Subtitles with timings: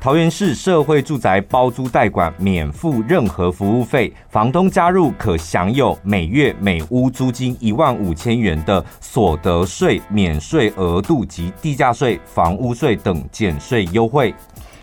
[0.00, 14.34] 桃园市社会住宅包租代管免付任何服务费，房东加入可享有每月每屋租金一万五千元的所得税免税额度及地价税、房屋税等减税优惠。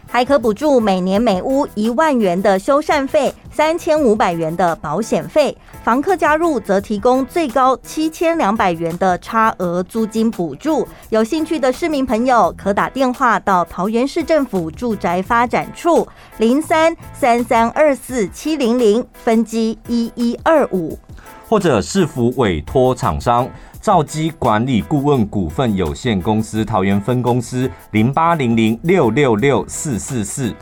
[0.10, 5.56] 还可补助每年每屋一万元的修缮费，三千五百元的保险费。
[5.84, 10.88] 房客加入则提供最高七千两百元的差额租金补助。
[11.10, 20.98] 有兴趣的市民朋友可打电话到桃园市政府住宅发展处零三三三二四七零零分机一一二五，
[21.48, 23.48] 或者市府委托厂商。
[23.88, 30.54] 兆基管理顾问股份有限公司桃园分公司零八零零六六六四四四，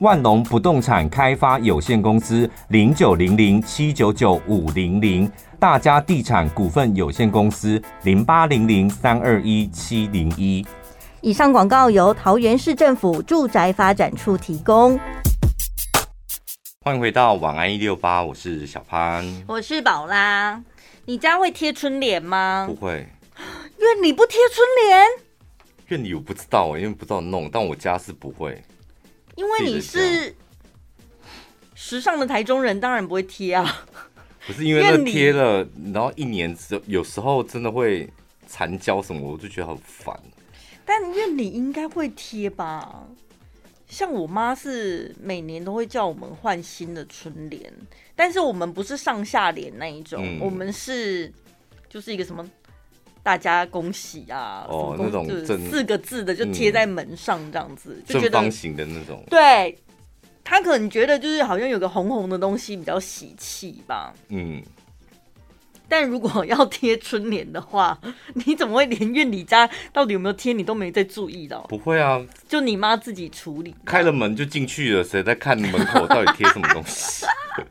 [0.00, 10.66] 万隆不动产开发有限公司零九零零七九九五零零，大家地产股份有限公司零八零零三二一七零一。
[11.20, 14.98] 以上广告由桃园市政府住宅发展处提供。
[16.84, 20.60] 欢迎回到晚安一六八，我是小潘，我是宝拉。
[21.04, 22.66] 你家会贴春联吗？
[22.68, 23.06] 不会。
[23.78, 25.06] 院里不贴春联？
[25.88, 28.62] 院里我不知道，因为不知道弄，但我家是不会。
[29.34, 30.34] 因为你是
[31.74, 33.84] 时尚的台中人，当然不会贴啊。
[34.46, 38.08] 不是因为那贴了，然后一年之后，有时候真的会
[38.46, 40.18] 残胶什么，我就觉得很烦。
[40.84, 43.04] 但院里应该会贴吧？
[43.88, 47.72] 像我妈是每年都会叫我们换新的春联，
[48.14, 51.32] 但是我们不是上下联那一种，嗯、我们是
[51.88, 52.48] 就是一个什么
[53.22, 59.24] 大家恭喜啊，哦，那种四个字的就贴在门上这样子，嗯、就觉得正方形的那种。
[59.28, 59.78] 对，
[60.44, 64.14] 他可能觉得就是好像有个红红的东西比较喜气吧。
[64.28, 64.62] 嗯。
[65.92, 67.98] 但如果要贴春联的话，
[68.46, 71.60] 你怎么会连院里家到底有没有贴你都没在注意到？
[71.68, 77.26] 不会啊，就你妈自己处理，开了门就进去了，谁在看门口到底贴什么东西？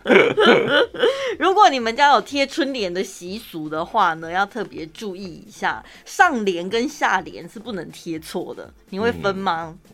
[1.40, 8.72] 如果你们家有贴春联的习俗的话呢，要特别注意一下，上联跟下联是不能贴错的。
[8.92, 9.76] 你会分吗？
[9.88, 9.94] 嗯，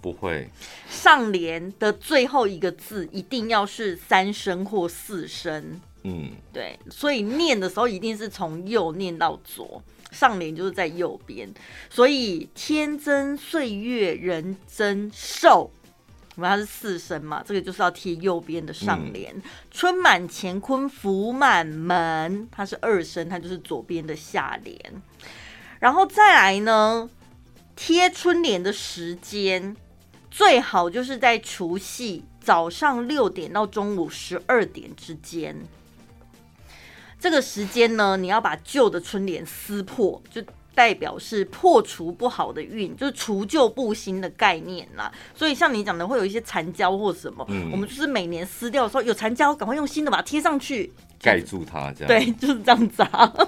[0.00, 0.48] 不会。
[0.88, 5.78] 上联的最后一个字一定要是三声或四声。
[6.02, 11.52] 嗯，对，所以念的时候一定是从右念到左，上联就是在右边，
[11.90, 15.70] 所以天真岁月人增寿，
[16.36, 19.30] 我们它是四声嘛，这个就是要贴右边的上联。
[19.36, 24.78] 嗯、春满乾坤福满门，它是二声，它就是左边的下联。
[25.80, 27.10] 然后再来呢，
[27.76, 29.76] 贴春联的时间
[30.30, 35.54] 最好就是在除夕早上六点到中午十二点之间。
[37.20, 40.42] 这个时间呢，你要把旧的春联撕破，就
[40.74, 45.12] 代表是破除不好的运，就是除旧布新的概念啦。
[45.34, 53.30] 所以像你讲的，会有一些残胶或什么，嗯、我们就是每年撕掉的时候有残胶，赶快用新的把它贴上去，盖住它，这样对， 就是这样子啊。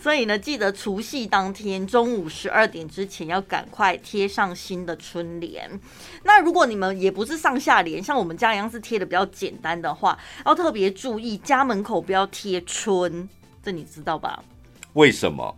[0.00, 5.68] 所以呢，记得除夕当天中午十二点之前要赶快贴上新的春联。
[6.24, 13.28] 那如果你们也不是上下联，像我们家一样是贴的比较简单的话，要特别注意家门口不要贴春，
[13.62, 14.42] 这你知道吧？
[14.94, 15.56] 为什么？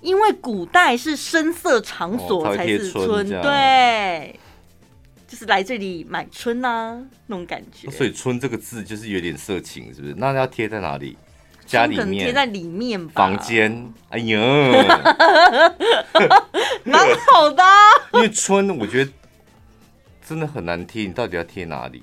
[0.00, 4.40] 因为古代是声色场所才是春，哦、春对，
[5.28, 7.88] 就是来这里买春啊那种感觉。
[7.90, 10.14] 所以“春”这个字就是有点色情，是不是？
[10.18, 11.16] 那要贴在哪里？
[11.64, 13.92] 家里面贴在里面吧，房间。
[14.10, 14.36] 哎呦，
[16.84, 17.00] 蛮
[17.30, 17.62] 好的。
[18.14, 19.10] 因为春，我觉得
[20.32, 21.04] 真的很难贴。
[21.04, 22.02] 你到底要贴哪里？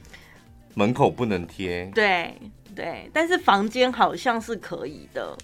[0.75, 1.89] 门口不能贴。
[1.95, 2.33] 对
[2.75, 5.35] 对，但是房间好像是可以的。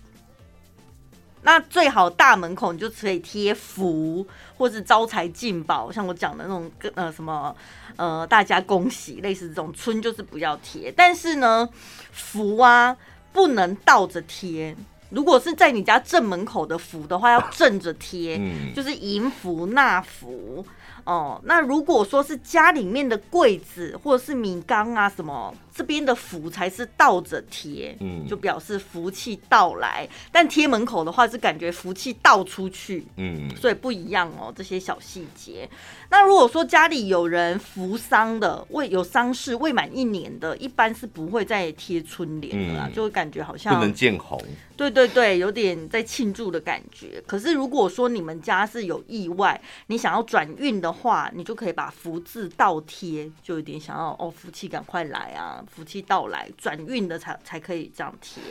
[1.42, 4.26] 那最好大门口你就可以贴福，
[4.56, 7.56] 或是招财进宝，像我讲的那种呃什么
[7.96, 10.94] 呃大家恭喜，类似这种春就是不要贴。
[10.96, 11.68] 但是呢，
[12.12, 12.96] 福啊。
[13.36, 14.74] 不能倒着贴，
[15.10, 20.66] 如果是在你家正门口的福的话，要正着贴，嗯、就是迎福纳福
[21.06, 21.40] 哦。
[21.46, 25.54] 那如果说是家里面的柜子或者是米缸啊什么。
[25.76, 30.08] 这边的福才是倒着贴，嗯，就表示福气到来。
[30.32, 34.54] 但贴门口的话，是感觉福气倒出去，嗯，所以不一样哦。
[34.56, 35.70] 这些小细节。
[36.10, 44.42] 那如果说家里有人服丧的，未有丧事未满一年的，一般是不会再贴春联的啦，嗯、就会感觉好像不能见红。
[44.78, 47.22] 对对对，有点在庆祝的感觉。
[47.26, 55.65] 可是如果说你们家是有意外，你想要转运的话，你就可以把福字倒贴，就有点想要哦，福气赶快来啊。
[55.66, 58.42] 福气到来，转运的才才可以这样贴。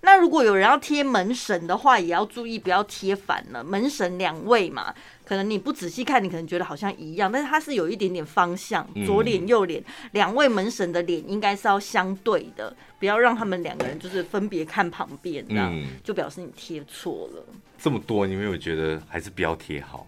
[0.00, 3.64] 那如果有人要贴门神的话，也要注意不要贴反了。
[3.64, 4.94] 门神两位嘛，
[5.24, 9.82] 可能你不仔细看，你可能觉得好像一样，但是它是有一点点方向，左脸右脸，
[10.12, 17.44] 两位门神的脸应该是要相对的，不要让他们两个人就是分别看旁边，这样就表示你贴错了。
[17.76, 20.06] 这么多，你有没有觉得还是不要贴好？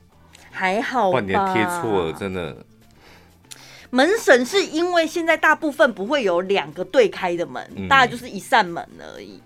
[0.53, 2.65] 还好吧，贴错了，真的。
[3.91, 9.41] 门神是因为现在大部分不会有两个对开的门，嗯、大概就是一扇门而已，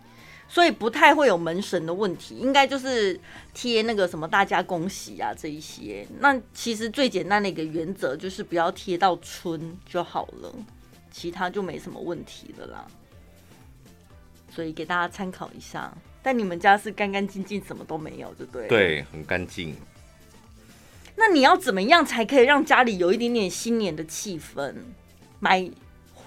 [0.46, 2.36] 所以不太会有门神的问题。
[2.36, 3.18] 应该就是
[3.52, 6.06] 贴那个什么“大家恭喜”啊这一些。
[6.20, 10.54] 那其实最简单的一个原则就是不要贴到春就好了，
[11.10, 12.86] 其他就没什么问题了啦。
[14.50, 15.92] 所以给大家参考一下。
[16.22, 18.66] 但你们家是干干净净，什么都没有，对不对？
[18.66, 19.76] 对，很干净。
[21.16, 24.74] 那你要怎么样才可以让家里有一点点新年的气氛？
[25.40, 25.68] 买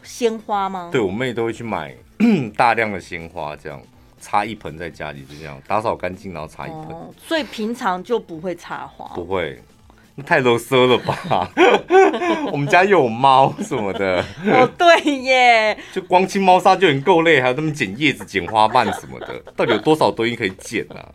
[0.03, 0.89] 鲜花吗？
[0.91, 1.95] 对，我妹都会去买
[2.55, 3.81] 大量的鲜花，这样
[4.19, 6.87] 插一盆在家里，就这样打扫干净，然后插一盆。
[6.89, 9.13] 哦，所以平常就不会插花？
[9.15, 9.59] 不会。
[10.25, 11.47] 太啰嗦了吧！
[12.51, 14.25] 我们家又有猫什么的。
[14.47, 21.05] 哦，对耶， 就光清猫砂就很够累，还有他们捡叶子、捡花瓣什么的，到底有多少东西可以捡啊？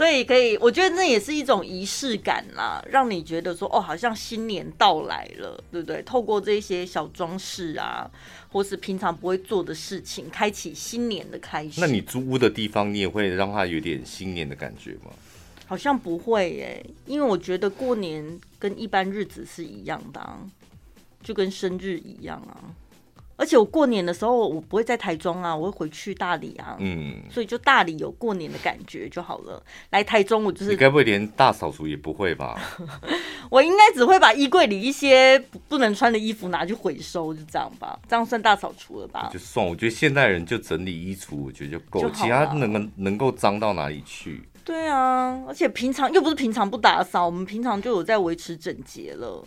[0.00, 6.00] 所以可以，我觉得那也是一种仪式感啦，让你觉得说哦，好像新年到来了，对不对？
[6.04, 8.10] 透过这些小装饰啊，
[8.50, 11.82] 或是平常不会做的事情，开启新年的开始。
[11.82, 15.10] 那你租屋的地方，你也会让它有点新年的感觉吗？
[15.66, 20.40] 好像不会耶，因为我觉得过年跟一般日子是一样的啊，
[21.22, 22.56] 就跟生日一样啊。
[23.40, 26.76] 而且我过年的时候，我不会在台中啊，我会回去大理啊。
[26.78, 29.62] 嗯，所以就大理有过年的感觉就好了。
[29.88, 30.72] 来台中，我就是。
[30.72, 32.60] 你该不会连大扫除也不会吧？
[33.50, 37.98] 我应该只会把衣柜里一些不能穿的衣服拿去回收，就这样吧。
[38.06, 39.30] 这样算大扫除了吧？
[39.32, 44.42] 就算，我觉得现代人就整理衣橱，我觉得就够了，其他能能够脏到哪里去？
[44.62, 49.42] 对啊，而且平常又不是平常不打扫，我们平常就有在维持整洁了。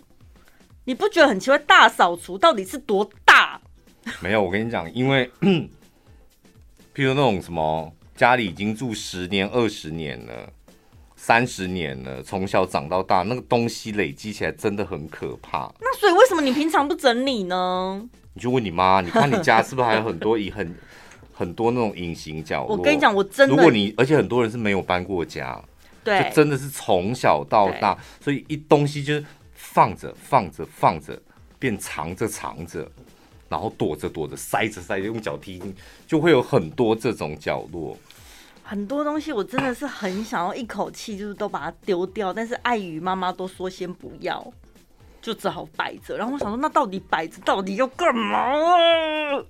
[0.86, 1.58] 你不觉得很奇怪？
[1.60, 3.62] 大扫除到底是多大？
[4.22, 10.52] 没有，我跟你讲，因为 譬如那种什么家里已经住十年、二十年了、
[11.16, 15.72] 三十年了，从小长到大，那个东西累积起来真的很可怕。
[15.80, 18.08] 那所以为什么你平常不整理呢？
[18.34, 20.76] 你就问你妈，你看你家是不是还有很多以 很？
[21.36, 25.60] 很多那种隐形角落，我跟你讲，我真的，如果你而且很多人是没有搬过家，
[26.04, 31.20] 对，就真的是从小到大，所以一东西就是放着放着放着，
[31.58, 32.88] 变藏着藏着，
[33.54, 35.62] 然后躲着躲着，塞着塞着，用脚踢，
[36.08, 37.96] 就会有很多这种角落。
[38.64, 44.44] 很多东西我真的是很想要一口气就是都把它丢掉，但是碍于妈妈都说先不要，
[45.22, 46.18] 就只好摆着。
[46.18, 49.46] 然后我想说，那到底摆着到底要干嘛啊？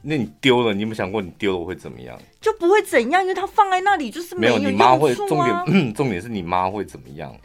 [0.00, 2.18] 那你丢了，你有没有想过你丢了会怎么样？
[2.40, 4.70] 就不会怎样，因为它放在那里就是没有用处啊。
[4.70, 7.36] 没有，你妈会重点，重点是你妈会怎么样？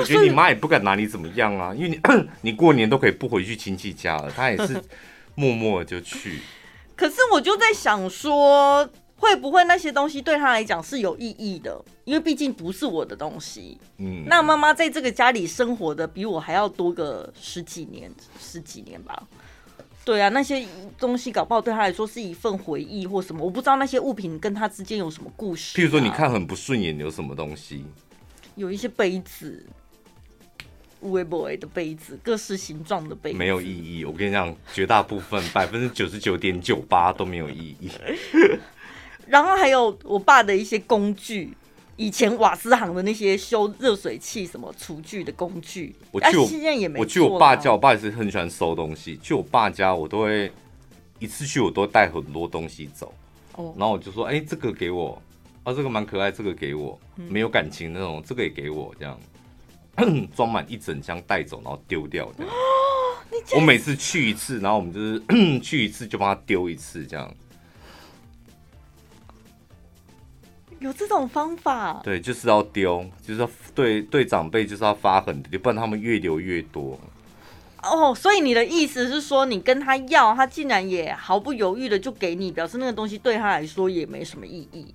[0.00, 2.00] 我觉得你妈也不敢拿你怎么样啊，因为你
[2.42, 4.82] 你过年都可以不回去亲戚家了，她也是
[5.34, 6.40] 默默的就去。
[6.96, 11.82] 可是我就在想说，会不会那些东西对她来讲是有意义的？
[12.04, 13.78] 因为毕竟不是我的东西。
[13.98, 19.22] 嗯，那妈妈在这个家里生活的比我还要多个十几年，十几年吧。
[20.04, 20.66] 对啊，那些
[20.98, 25.78] 东西搞不好对他来说是一份回忆或什么，我不知道那些物品跟他之间有什么故事啊。
[25.80, 27.84] 譬如说，你看很不顺眼有什么东西？
[28.54, 29.66] 有一些杯子，
[31.00, 34.04] 微博的杯子，各式形状的杯子，没有意义。
[34.04, 37.90] 我跟你讲，绝大部分百分之九十九点九八都没有意义。
[39.26, 41.56] 然后还有我爸的一些工具。
[41.96, 49.16] 以前瓦斯行的那些修热水器什么厨具的工具，我去我、啊、我去我爸家，我爸也是很喜欢收东西。
[49.22, 50.50] 去我爸家，我都会
[51.20, 53.14] 一次去，我都带很多东西走。
[53.54, 55.22] 哦，然后我就说：“哎、欸，这个给我，
[55.64, 59.18] 啊，这个蛮可爱，这个给我，没有感情那种，这个也给我，这样
[60.36, 62.30] 装满一整箱带走，然后丢掉。
[62.36, 62.52] 这样，
[63.56, 65.20] 我每次去一次，然后我们就是
[65.60, 67.34] 去一次就帮他丢一次，这样。”
[70.80, 72.02] 有这种方法？
[72.04, 77.00] 对，就是要丢，就是要对对长辈就是要发狠的，不然他们越留越多。
[77.82, 84.94] 哦，所以你的意思是说，你跟他要，他竟然也毫不犹豫的就给你，表示那个东西对他来说也没什么意义。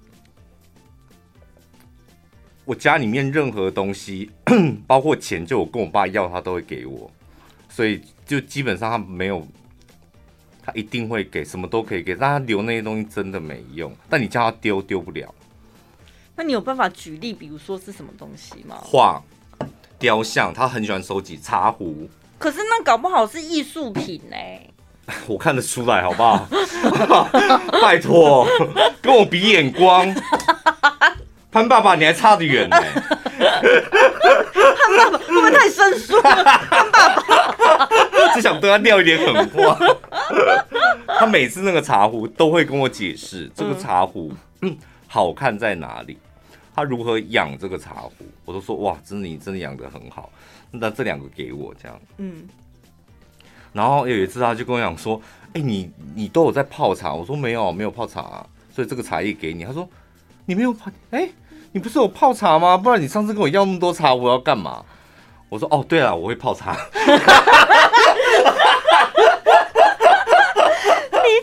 [2.70, 4.30] 我家里面任何东西，
[4.86, 7.10] 包括钱，就我跟我爸要，他都会给我，
[7.68, 9.44] 所以就基本上他没有，
[10.64, 13.92] 他一定会给，什么都可以给，但他留那些东西真的没用。
[14.08, 15.34] 但你叫他丢，丢不了。
[16.36, 18.78] 那你有办法举例，比如说是什么东西吗？
[18.84, 19.20] 画、
[19.98, 22.08] 雕像，他很喜欢收集茶壶。
[22.38, 24.38] 可是那搞不好是艺术品呢？
[25.26, 26.48] 我看得出来，好不好？
[27.82, 28.48] 拜托，
[29.02, 30.06] 跟我比眼光，
[31.52, 32.78] 潘爸爸你还差得远呢。
[32.78, 32.94] 潘
[34.98, 36.22] 爸爸会不会太生疏了？
[36.22, 36.46] 潘
[36.92, 37.26] 爸爸
[38.34, 39.76] 只想对他撂一点狠话。
[41.20, 44.78] 他每次那个茶壶都会跟我解释这个茶壶、嗯、
[45.08, 46.20] 好看在哪里，
[46.74, 48.14] 他如何养这个茶壶，
[48.46, 50.32] 我都说哇，真的你真的养的很好。
[50.72, 52.48] 那这两个给我这样，嗯。
[53.74, 55.22] 然后有一次他就跟我讲说，
[55.54, 57.14] 哎，你你都有在泡茶？
[57.14, 59.66] 我说没有，没有泡茶啊，所以这个茶叶给你。
[59.66, 59.88] 他说
[60.50, 60.90] 你没有泡？
[61.12, 61.30] 哎，
[61.74, 62.76] 你不是有泡茶吗？
[62.76, 64.84] 不然你上次跟我要那么多茶，我要干嘛？
[65.48, 66.72] 我说哦，对了，我会泡茶。
[66.72, 67.08] 你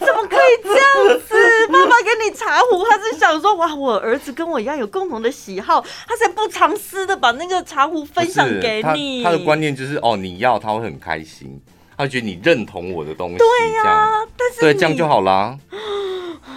[0.05, 1.69] 怎么可以这样子？
[1.69, 9.23] 爸爸给你茶壶，他是想说哇，我儿子跟我一样有共同的喜好，他才不藏私的把那个茶壶分享给你。
[9.23, 11.63] 他，他的观念就是哦，你要他会很开心。
[11.97, 15.57] 他觉得你认同我的东西，对呀、啊，但是对这样就好啦。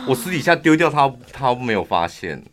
[0.07, 2.43] 我私底下丢掉他，他没有发现，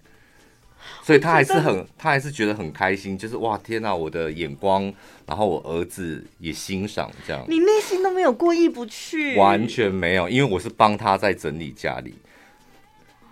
[1.03, 3.17] 所以他还是很，他还是觉得很开心。
[3.17, 4.93] 就是哇，天哪，我的眼光，
[5.27, 7.45] 然后我儿子也欣赏这样。
[7.49, 12.15] 你内心都没有过意不去，完全没有，因为我是帮他在整理家里，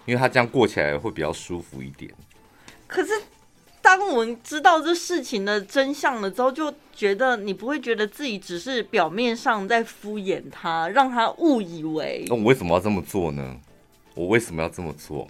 [0.06, 2.10] 因为他这样过起来会比较舒服一点。
[2.86, 3.12] 可是。
[3.84, 12.24] 当我们知道这事情的真相了之后，就觉得你不会觉得自己只是表面上在敷衍他，让他误以为。
[12.26, 13.54] 那我为什么要这么做呢？
[14.14, 15.28] 我为什么要这么做？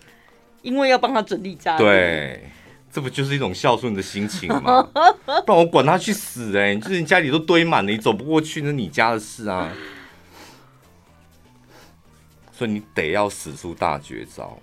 [0.63, 1.83] 因为要帮他整理家里。
[1.83, 2.49] 对，
[2.93, 4.83] 这不就是一种孝顺的心情吗？
[5.45, 6.77] 不然我管他去死哎、欸！
[6.79, 9.73] 就是你家里都堆满了，你走不过去，那你家的事啊。
[12.53, 14.59] 所以你得要使出大绝招。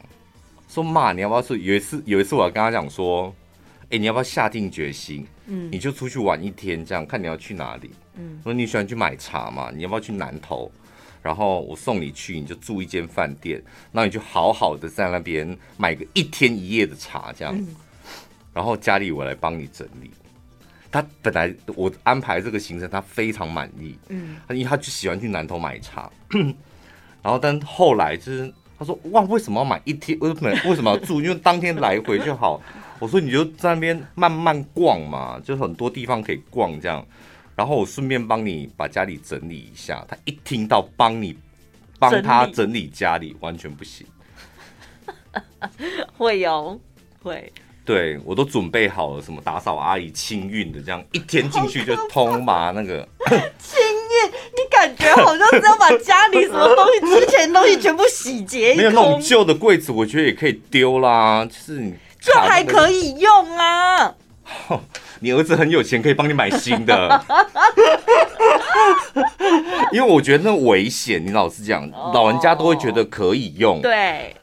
[0.70, 1.58] 说妈，你要不要说？
[1.58, 3.34] 有一次，有一次我要跟他讲说。
[3.84, 5.28] 哎、欸，你要不要下定决心？
[5.48, 7.92] 嗯，你就出去玩一天，这样看你要去哪里。
[8.16, 9.70] 嗯，说你喜欢去买茶嘛？
[9.76, 10.72] 你要不要去南投？
[11.22, 13.62] 然后我送你去，你就住一间饭店，
[13.92, 17.56] 那你就好好的在那边买个一天一夜的茶，这样。
[17.56, 17.68] 嗯、
[18.54, 20.10] 然后家里我来帮你整理。
[20.92, 23.98] 他本来我安排这个行程，他非常满意。
[24.10, 26.12] 嗯，因为他就喜欢去南头买茶。
[27.24, 30.18] 然后但后来就是他说哇，为什么要买一天？
[30.20, 31.22] 为什么为什么要住？
[31.22, 32.62] 因为当天来回就好。
[33.00, 37.04] 我说你就在那边慢慢逛嘛，就很多地方可以逛这样，
[37.56, 40.04] 然后我顺便帮你把家里整理一下。
[40.08, 41.38] 他一听到帮你
[42.00, 44.06] 帮他整理家里，完全不行。
[46.18, 46.80] 会有
[47.22, 47.52] 会，
[47.86, 53.08] 对我都准备好了，什么打扫阿姨清运的，这样一天进去就通把那个
[53.60, 58.78] 清运，你感觉好像是要把家里什么东西、之前东西全部洗劫一空。
[58.78, 61.94] 没有那种旧的柜子，我觉得也可以丢啦，就是你。
[62.24, 64.14] 这还可以用啊！
[65.22, 67.26] 你儿子很有钱，可以帮你买新的。
[69.94, 73.82] 因为我觉得那危险，你老实讲，老人家都会觉得可以用。
[73.82, 74.36] 对，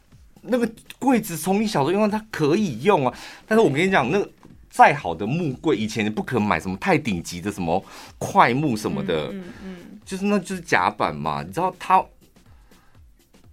[0.42, 0.68] 那个
[0.98, 3.12] 柜子从你小时候用到，它可以用啊。
[3.46, 4.30] 但是我跟你讲，那个
[4.70, 7.84] 再好的木柜，以前你不可能买什么太顶级的什么
[8.18, 11.42] 快木什么的，嗯嗯，就是那就是甲板嘛。
[11.46, 12.04] 你知道它。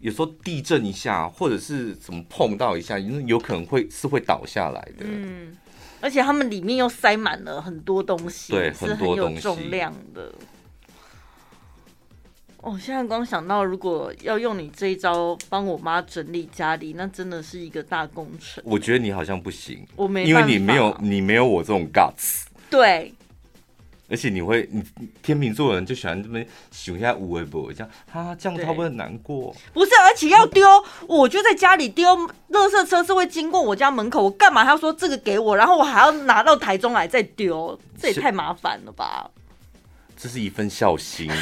[0.02, 5.06] 有时候地震一下，或者是怎么碰到一下，有可能会是会倒下来的。
[5.06, 5.58] 嗯，
[6.06, 10.32] 而且他们里面又塞满了很多东西，对，很多东西，是很有重量的。
[12.62, 18.64] 哦，现在光想到如果要用你这一招帮我妈整理家里，那真的是一个大工程。
[18.68, 22.44] 我觉得你好像不行，我没，因为你没有你没有我这种 guts。
[22.70, 23.12] 对。
[24.10, 24.84] 而且你会，你
[25.24, 29.56] 天秤座的人就喜欢这边想一下无微博，这样哈，这样他会很难过。
[29.74, 30.68] 不是，而且要丢，
[31.08, 32.16] 我就在家里丢，
[32.50, 39.30] 垃圾车是会经过我家门口，我干嘛还要说这个给我，然后我还要拿到台中来再丢，这也太麻烦了吧？
[40.18, 41.30] 这是一份孝心。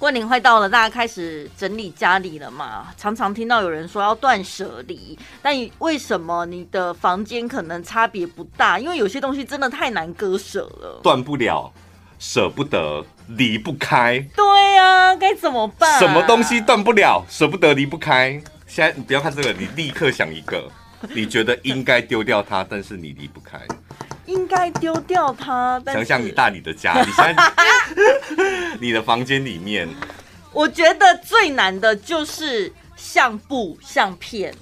[0.00, 2.86] 过年快到了，大家开始整理家里了嘛？
[2.96, 8.78] 常常听到有人说要断舍离，但为什么你的房间可能差别不大？
[8.78, 11.70] 因为有些东西真的太难割舍了，断不了，
[12.18, 14.18] 舍不得，离不开。
[14.34, 15.98] 对呀、啊，该怎么办？
[15.98, 18.40] 什么东西断不了，舍不得，离不开？
[18.66, 20.66] 现在你不要看这个，你立刻想一个，
[21.14, 23.60] 你觉得应该丢掉它，但是你离不开。
[24.26, 25.82] 应该丢掉它。
[25.86, 27.52] 想想你大你的家，你现在
[28.80, 29.88] 你的房间里面，
[30.52, 34.54] 我觉得最难的就是相簿、相片。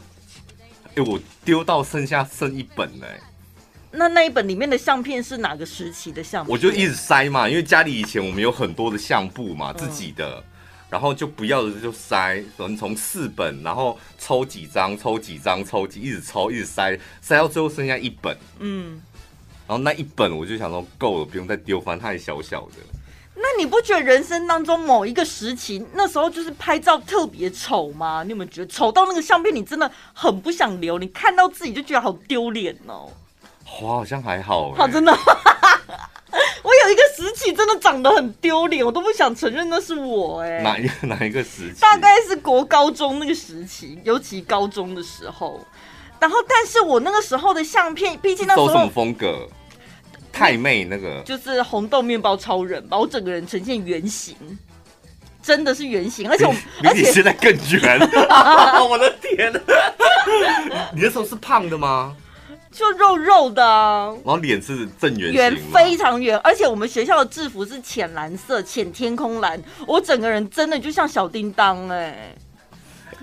[0.87, 3.07] 哎、欸，我丢到剩下剩一本呢。
[3.91, 6.53] 那那一本里面的相片是哪个时期的相片？
[6.53, 10.45] 我就一直塞嘛，因为家里以前我们有很多的相簿嘛，自己的，嗯、
[10.91, 18.37] 然后就不要的就塞，可能从四本，然后抽几张，抽几张，抽几，一直抽，一直塞，塞到最后剩下一本。
[18.59, 19.01] 嗯。
[19.69, 22.77] 然后那一本我就想说够了，不用再丢，反正它也小小的。
[23.35, 28.23] 那你不觉得人生当中某一个时期，那时候就是拍照特别丑吗？
[28.25, 30.99] 你有没有觉得丑到那个相片你真的很不想留？
[30.99, 33.11] 你看到自己就觉得好丢脸哦。
[33.83, 34.73] 我，好像还好。
[34.73, 35.13] 好，真的。
[36.63, 40.61] 我有一个时期真的长得很丢脸，我都不想承认那是我哎。
[40.63, 41.81] 哪一个哪一个时期？
[41.81, 45.61] 大概是国高中那个时期，尤其高中的时候。
[46.19, 49.49] 然后，但是我那个时候的相片，毕竟那时候什么风格？
[50.39, 54.37] 太妹那个就是红豆面包超人，把我整个人呈现圆形，
[55.43, 57.99] 真的是圆形，而且我比你现在更圆。
[58.89, 59.61] 我的天哪！
[60.95, 62.15] 你那时候是胖的吗？
[62.71, 72.33] 就肉肉的，然后脸是正圆形，圆非常圆，而且我们学校的制服是浅蓝色，浅天空蓝，我整个人真的就像小叮当哎。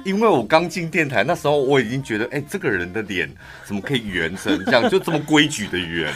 [0.05, 3.27] 因为我刚进电台，那时候我已经觉得，哎，这个人的脸
[3.65, 6.13] 怎么可以圆成这样，就这么规矩的圆，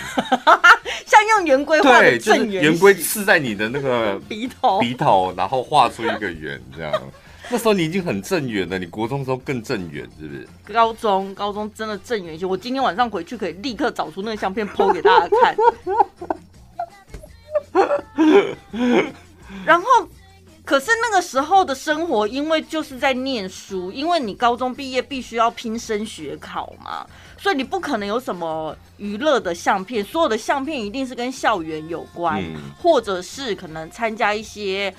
[1.07, 6.93] 像用圆规画的正圆，圆规刺在你的那个 鼻头，鼻头，然后画出一个圆这样。
[7.49, 10.47] 那时候你已经很正圆了，你国中时候更正圆，是不是？
[10.71, 12.45] 高中，高中真的正圆些。
[12.45, 15.55] 我今天晚上回去可以立刻找出那个相片 PO 给大家看。
[19.65, 19.85] 然后。
[20.69, 27.07] 可是那个时候的生活，因为就是在念书，因为你高中毕业必须要拼升学考嘛，
[27.39, 34.93] 所以你不可能有什么娱乐的相片，所有的相片一定是跟校园有关，嗯、或者是可能参加一些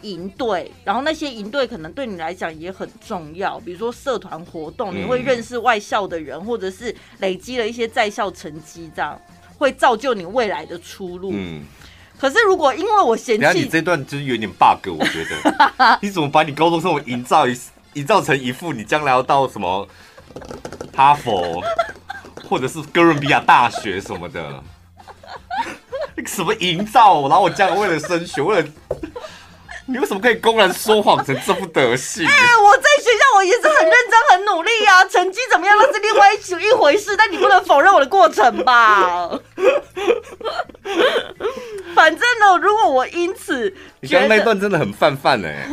[0.00, 9.16] 营队，然后那些营队可能对你来讲也很重要，比如说社团活动，你会认识外校的人，或者是累积了一些在校成绩，这样
[9.56, 11.30] 会造就你未来的出路。
[11.32, 11.64] 嗯
[12.22, 15.98] 可是，如果因为我嫌弃，你这段就是有点 bug，我觉得。
[16.00, 17.60] 你怎么把你高中生活营造一
[17.94, 19.88] 营造成一副你将来要到什么
[20.94, 21.60] 哈佛，
[22.48, 24.62] 或者是哥伦比亚大学什么的？
[26.24, 27.22] 什么营造？
[27.22, 28.68] 然后我将来为了升学，为了。
[29.86, 32.26] 你为什么可以公然说谎成这副德行？
[32.26, 39.28] 哎、欸，我在学校我也是很认真、很努力呀、啊， 成绩怎么样那是另外一一回事，但你不能否认我的过程吧？
[41.94, 45.68] 反正呢，如果我因此，你刚刚那段真的很泛泛哎，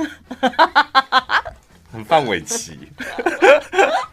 [1.94, 2.80] 很范玮琪。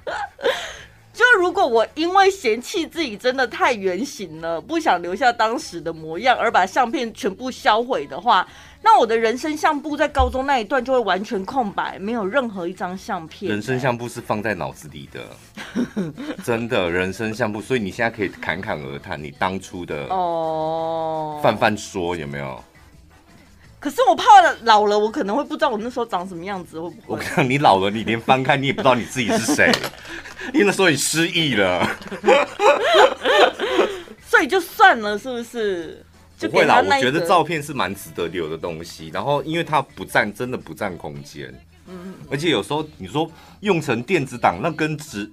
[1.67, 8.47] 我因为嫌弃自己真的太圆形了，不想留下当时的模样，而把相片全部销毁的话，
[8.83, 13.51] 那我的人生相簿在高中那一段就会完全空白，没有任何一张相片。
[13.51, 15.25] 人生相簿是放在脑子里的，
[16.45, 17.61] 真的人生相簿。
[17.61, 22.63] 所以你现在可以侃侃而谈，你当初的哦，泛泛说有没有？
[23.79, 24.25] 可是我怕
[24.63, 27.05] 老了，我可能会不知道我那时候长什么样子，会不会？
[27.09, 29.71] 我看你老了，你连翻开你也不知道你自己是谁。
[30.55, 31.89] 因为说你失忆了，
[34.27, 36.05] 所以就算了，是不是？
[36.39, 39.09] 不会啦，我觉得照片是蛮值得留的东西。
[39.09, 41.53] 然后，因为它不占，真的不占空间。
[41.89, 43.31] 嗯，而且有时候你说
[43.61, 45.31] 用成电子档，那跟纸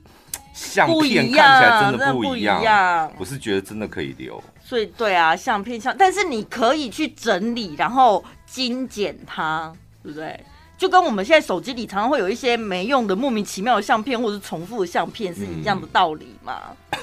[0.53, 3.11] 相片看起来真的不一样。
[3.17, 4.41] 我是觉得真的可以留。
[4.63, 10.39] 所以，对啊，相片相，但是你可以去整理，然后精简它，对不对？
[10.77, 16.61] 就跟我们现在手机里常常会有一些没用的、莫名其妙的相片，或者是重复的相片，是一样的道理嘛？
[16.89, 16.99] 嗯、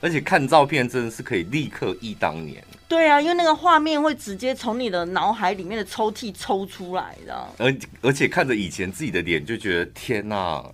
[0.00, 2.64] 而且看照片真的是可以立刻忆当年。
[2.88, 7.46] 对啊，因为那个画面会直接从你的脑海里面的抽屉抽出来的。
[7.58, 10.64] 而而且看着以前自己的脸，就觉得天哪，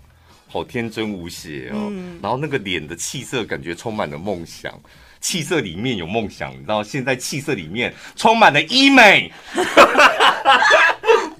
[0.46, 1.88] 好天真无邪哦。
[1.90, 4.72] 嗯、然后那个脸的气色，感觉充满了梦想。
[5.20, 6.82] 气色里面有梦想，你知道？
[6.82, 9.32] 现在气色里面充满了医美。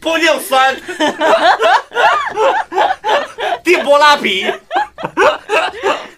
[0.07, 0.73] 玻尿酸，
[3.65, 4.47] 电波拉皮。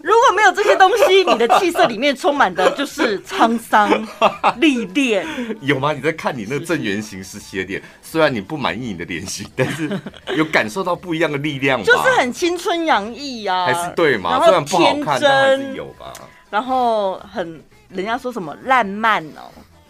[0.02, 3.90] 如果没有这些东西，你的气色里面充满的就是沧桑
[4.60, 5.26] 历练。
[5.62, 5.94] 有吗？
[5.94, 9.88] 你在看你那个正圆形时期的脸，虽然你不满意你的脸型，但是
[10.36, 14.38] 有感受到不一样的力量，就是很青春洋溢呀，还是对吗？
[14.44, 16.12] 虽然不好看，但还是有吧。
[16.50, 19.48] 然后很，人家说什么烂漫哦。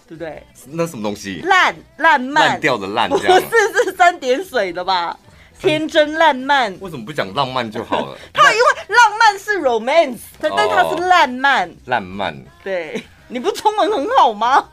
[0.09, 0.42] 对不对？
[0.64, 1.42] 那什么东西？
[1.44, 3.25] 烂烂漫，烂掉的烂，不是
[3.85, 5.14] 是三点水的吧？
[5.61, 8.16] 天真烂漫，为什么不讲浪漫就好了？
[8.33, 12.35] 他因为浪漫是 romance，但但它是烂漫，烂漫。
[12.64, 14.64] 对，你不中文很好吗？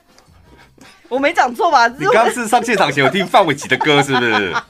[1.08, 1.86] 我没讲错吧？
[1.86, 4.54] 你刚是上现场前有听范玮琪的歌是不是？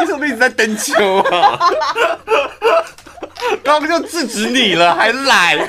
[0.00, 0.92] 为什么一直在登秋
[1.30, 1.58] 啊？
[3.64, 5.56] 刚刚就制止你了，还来，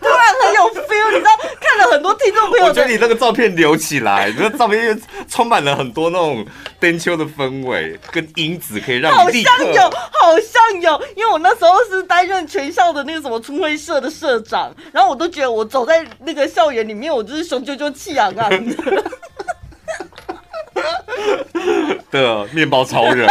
[0.00, 2.66] 突然很有 feel，你知道，看了很多听众朋友。
[2.66, 4.96] 我觉得你那个照片留起来，这个照片又
[5.28, 6.46] 充满了很多那种
[6.78, 9.16] 丁秋的氛围跟因子，可以让你。
[9.16, 19.04] 好像有，好像有，因为我那时候是担任全校的那个什么春晖社的社长，然后我都觉得我走在那个校园里面，我就是雄赳赳气昂昂的。
[22.10, 23.28] 的面包超人。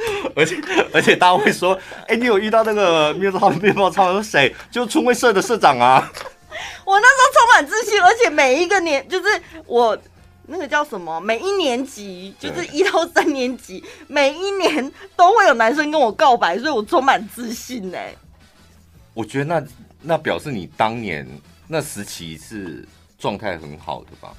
[0.36, 0.56] 而且
[0.92, 4.54] 而且大家会说，哎、欸，你有遇到那个面包 面包超人是谁？
[4.70, 6.10] 就春晖社的社长啊！
[6.84, 9.96] 我那时候充满自信，而且每一个年就是我
[10.46, 17.98] 那个叫什么，每一年级就是一到三年级，每一年都会有男生跟我告白，所以我充满自信呢。
[19.14, 19.66] 我觉得那
[20.02, 21.26] 那表示你当年
[21.68, 22.86] 那时期是
[23.18, 24.32] 状态很好的吧？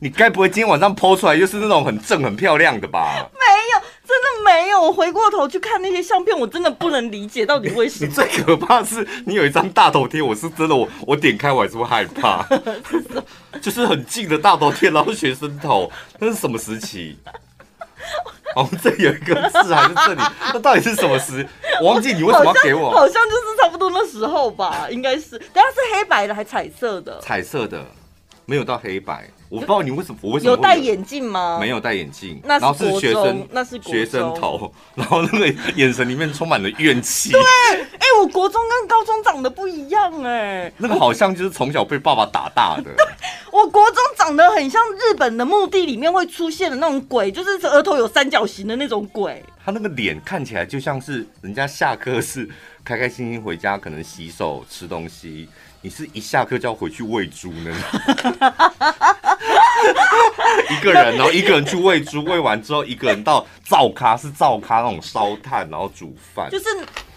[0.00, 3.26] 你该不会今天晚上 po 出来又是那种很正很漂亮的吧？
[3.32, 3.84] 没有。
[4.14, 8.06] 真的没有，我回过头去看那些相片，我真的不能理解到底为什么。
[8.08, 12.46] 你最可怕的是你有一张大头贴，我是真的，我我点开我还是会害怕，
[13.60, 17.18] 就是很近的大头贴，然后学生头，那是什么时期？
[18.54, 20.20] 哦，这有一个字还是这里，
[20.52, 21.44] 那到底是什么时？
[21.80, 22.90] 我忘记你为什么要给我？
[22.90, 25.36] 好像，好像就是差不多那时候吧，应该是。
[25.38, 27.18] 等下是黑白的还彩色的？
[27.20, 27.84] 彩色的，
[28.46, 29.28] 没有到黑白。
[29.48, 31.58] 我不知道你为什么，我为什么有戴眼镜吗？
[31.60, 37.30] 没有戴眼镜，那是然后是学生，那是学生头， 然后那个眼神里面充满了怨气。
[37.30, 42.82] 对，哎、欸，我国中跟高中长得不一样哎，那个好像就是从小被爸爸打大的。
[42.96, 43.06] 对，
[43.52, 49.40] 我国中长得很像日本的墓地里面会出现的那种鬼，就是额头有三角形的那种鬼。
[49.64, 52.48] 他那个脸看起来就像是人家下课是
[52.84, 55.48] 开开心心回家，可能洗手吃东西。
[55.84, 57.70] 你是一下课就要回去喂猪呢？
[60.70, 66.64] 一个人，然后一个人去喂猪，喂完之后一个人到灶咖，是灶咖那种烧炭，然后煮饭，就是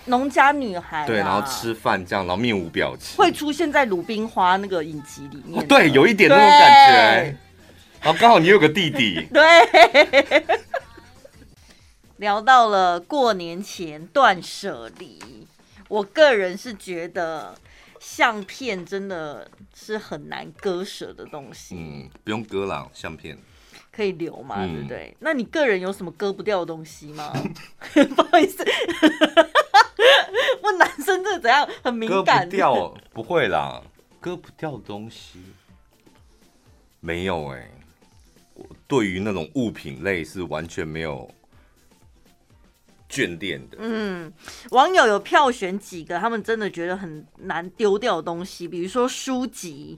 [0.04, 1.08] 农家女孩。
[1.08, 5.66] 对，然后吃饭这样，然后面无表情，会出现在鲁冰花那个影集里面。
[5.66, 7.38] 对，有一点那种感觉。
[8.02, 9.26] 然后刚好你有个弟弟。
[9.34, 10.46] 对。
[12.18, 15.48] 聊到了过年前断舍离，
[15.88, 17.56] 我个人是觉得。
[18.08, 21.76] 相片真的是很难割舍的东西。
[21.78, 23.38] 嗯，不用割了，相片
[23.92, 25.18] 可以留嘛，嗯、对不对？
[25.20, 27.34] 那你个人有什么割不掉的东西吗？
[28.16, 28.66] 不好意思，
[30.64, 31.68] 问男生这怎样？
[31.84, 32.40] 很敏感。
[32.40, 33.82] 割不掉，不会啦，
[34.22, 35.42] 割不掉的东西
[37.02, 37.72] 没有哎、欸。
[38.54, 41.30] 我对于那种物品类是完全没有。
[43.10, 44.32] 眷恋的，嗯，
[44.72, 49.98] 网友有票选几个他们真的觉得很难丢掉的东西，比如说书籍，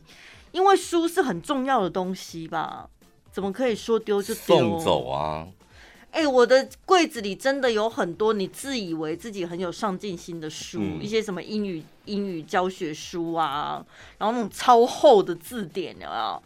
[0.51, 2.89] 因为书是很重要的东西吧？
[3.31, 4.57] 怎么可以说丢就丢？
[4.57, 5.47] 送走啊！
[6.11, 13.85] 哎、欸，我的柜子里真的有很多你自以为自己很有上进心的书，嗯、一些什么英语英语教学书啊，
[14.17, 16.43] 然后那种超厚的字典，有没有？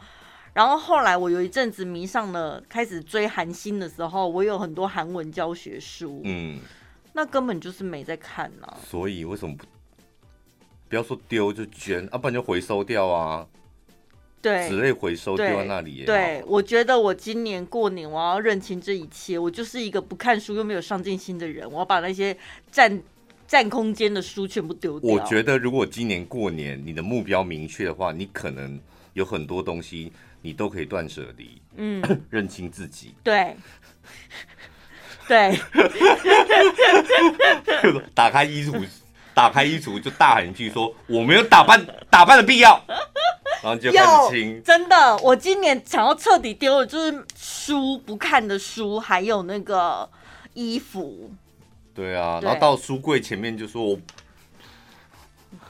[0.53, 6.59] 然后后来我有一阵子迷上了，开始追韩星的时候，我有很多韩文教学书，嗯，
[7.13, 8.77] 那根本就是没在看呢、啊。
[8.85, 9.65] 所以为什么不
[10.87, 13.47] 不要说丢就捐，啊，不然就回收掉啊？
[14.43, 16.05] 对，纸类回收丢在那里也。
[16.05, 22.37] 对，我觉得我今年过年我要认清这一切，我就是一个不看书又没有上进心的人，我要把那些
[22.69, 23.01] 占
[23.47, 25.11] 占空间的书全部丢掉。
[25.11, 28.79] 我觉得如果今年过年你的目标明确的话，你可能
[29.13, 30.13] 有很多东西。
[30.43, 33.55] 你都可以断舍离，嗯， 认清自己，对，
[35.25, 35.57] 对，
[38.13, 38.85] 打开衣橱，
[39.33, 42.79] 打开衣橱就大喊一句说：“我没有打扮打扮的必要。”
[43.63, 44.61] 然后就开始清。
[44.61, 50.09] 真的，我今年想要彻底丢的就是书，不看的书，还有那个
[50.53, 51.31] 衣服。
[51.95, 53.97] 对啊，然后到书柜前面就说我。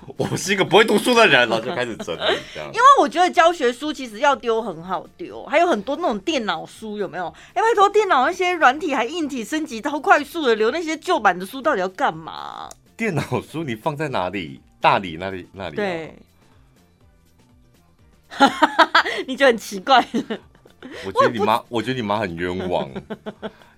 [0.17, 2.21] 我是一个不会读书的人，然后就开始整理
[2.53, 2.69] 这样。
[2.69, 7.27] 因为我觉得教学书其实要丢很好丢，还有很多那种电脑书有没有？
[7.53, 12.69] 哎，拜托，电脑那些软体还硬体升级超快速的，留那些旧版的书到底要干嘛？
[12.95, 14.61] 电脑书你放在哪里？
[14.79, 15.75] 大理那里那里？
[15.75, 16.15] 对，
[19.27, 20.05] 你就很奇怪。
[21.05, 22.89] 我觉得你妈，我觉得你妈很冤枉。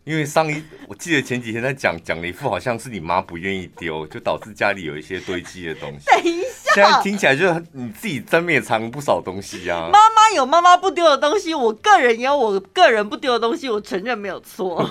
[0.05, 6.05] 因为上一，我记得前几天在讲讲了一副好像是你妈不愿意丢，就导致家里有一些堆积的东西。
[6.11, 9.89] 等一下，现在听起来就是你自己真面藏不少东西啊。
[9.91, 14.87] 妈妈有妈妈不丢的东西，我个人也有我个人不丢的东西，我承认没有错。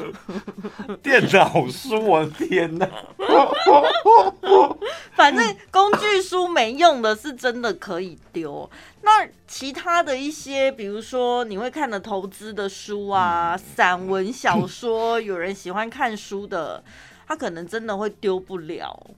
[1.00, 2.88] 电脑书，我的天哪！
[5.14, 8.68] 反正工具书没用的是真的可以丢。
[9.04, 16.82] 那其他的一些，比如说你会看的投资的书啊，散文小说，有人喜欢看书的，
[17.28, 19.10] 他可能真的会丢不了，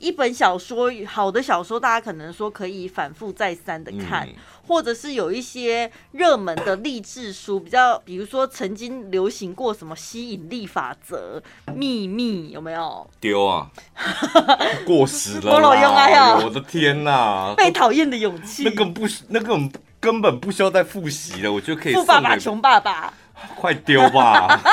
[0.00, 4.34] 一本小说，好的小说，大家可能说可以反复再三的看，嗯、
[4.66, 11.42] 或者是有一些热门的励志书，比较，比如说曾经流行过什么吸引力法则、
[11.74, 13.08] 秘密，有没有？
[13.20, 13.70] 丢啊，
[14.86, 16.38] 过时了啦！
[16.38, 17.54] 用我的天哪！
[17.54, 19.54] 被讨厌的勇气，那个不，那个
[20.00, 21.94] 根本不需要再复习了，我觉得可以。
[21.94, 23.12] 富爸爸穷爸爸，
[23.56, 24.60] 快丢吧！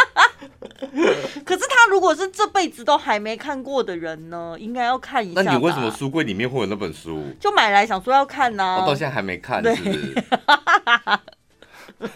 [1.45, 5.41] 可是他如果是这辈子都还没看过的人呢，应该要看一下。
[5.41, 7.23] 那你为什么书柜里面会有那本书？
[7.39, 8.81] 就买来想说要看呢、啊。
[8.81, 10.23] 我到现在还没看，是不是？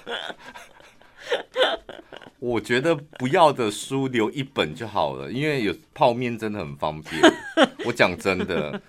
[1.52, 1.62] 对
[2.40, 7.22] 我觉得不要的书留一本就好了，因为有泡面真的很方便。
[7.86, 8.82] 我讲真的，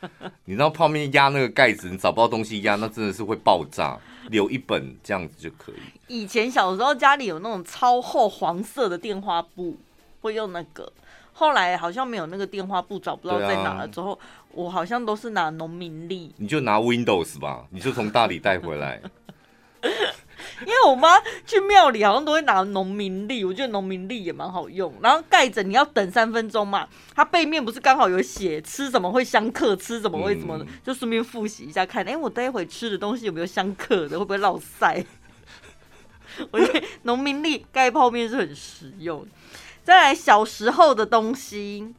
[0.47, 3.99] 你知道泡面压那个盖子，你找不到东西压，那真的是会爆炸。
[4.31, 5.77] 留一本这样子就可以。
[6.07, 9.77] 以前小时候家里有那种超厚黄色的电话簿，
[10.21, 10.91] 会用那个。
[11.33, 13.89] 后来好像没有那个电话簿，找不到在哪了。
[13.89, 14.17] 之后
[14.53, 16.33] 我好像都是拿农民历。
[16.37, 19.03] 你就拿 Windows 吧，你就从大理带回来。
[20.67, 24.93] 因为我妈去庙里好像都会拿农民历，我觉得农民历也蛮好用。
[25.03, 35.05] 然后盖着你要等三分钟嘛，它背面不是刚好有写吃什么会相克，吃什么会什么的，就顺便复习一下看，哎，我待会吃的东西有没有相克的，会不会落塞？
[36.51, 39.27] 我觉得农民历盖泡面是很实用。
[39.85, 41.93] 再来小时候的东西，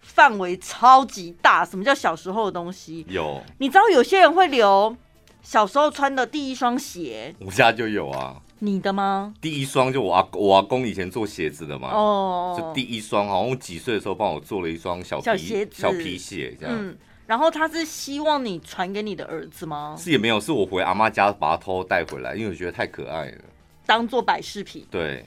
[0.00, 1.64] 范围超级大。
[1.64, 3.06] 什么叫小时候的东西？
[3.08, 4.96] 有，你知道有些人会留。
[5.42, 8.40] 小时候穿的第一双鞋，我家就有啊。
[8.62, 9.32] 你的吗？
[9.40, 11.88] 第一双就我阿我阿公以前做鞋子的嘛。
[11.92, 12.54] 哦。
[12.58, 16.76] 就第一双，好像我几岁的时候帮我做了一双小皮小鞋子、小皮鞋这样。
[16.78, 16.96] 嗯。
[17.26, 19.96] 然后他是希望你传给你的儿子吗？
[19.98, 23.38] 是也没有，是我回阿妈家把它偷偷带回来，因为我觉得太可爱了，
[23.86, 24.86] 当做摆饰品。
[24.90, 25.24] 对。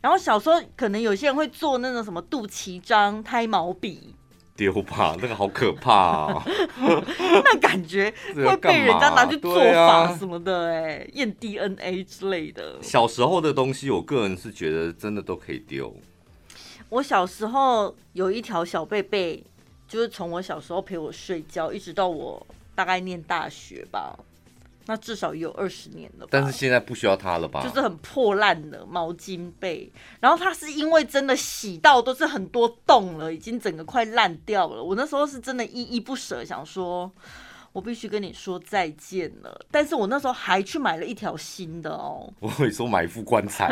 [0.00, 4.14] 然后小时候可能有些人会做那种什么肚脐章、胎毛笔。
[4.56, 6.44] 丢吧，那个好可怕啊！
[7.44, 12.78] 那感觉 会被人家拿去做法什么的，哎，验 DNA 之类的。
[12.82, 15.94] 小时候的东西，我个人是觉得真的都可以丢。
[16.88, 19.42] 我小时候有一条小贝贝，
[19.86, 24.18] 就是从我小时候陪我睡觉，一直到我大概念大学吧。
[24.88, 27.60] 那至少也有二十年了吧，但是现在不需要它了吧？
[27.62, 34.82] 就是很破烂的毛巾被，然后它是因为真的洗到都是很多洞了，已经整个快烂掉了。
[34.82, 37.10] 我那时候是真的依依不舍，想说
[37.72, 39.60] 我必须跟你说再见了。
[39.70, 42.32] 但是我那时候还去买了一条新的哦。
[42.38, 43.68] 我会说买一副棺材，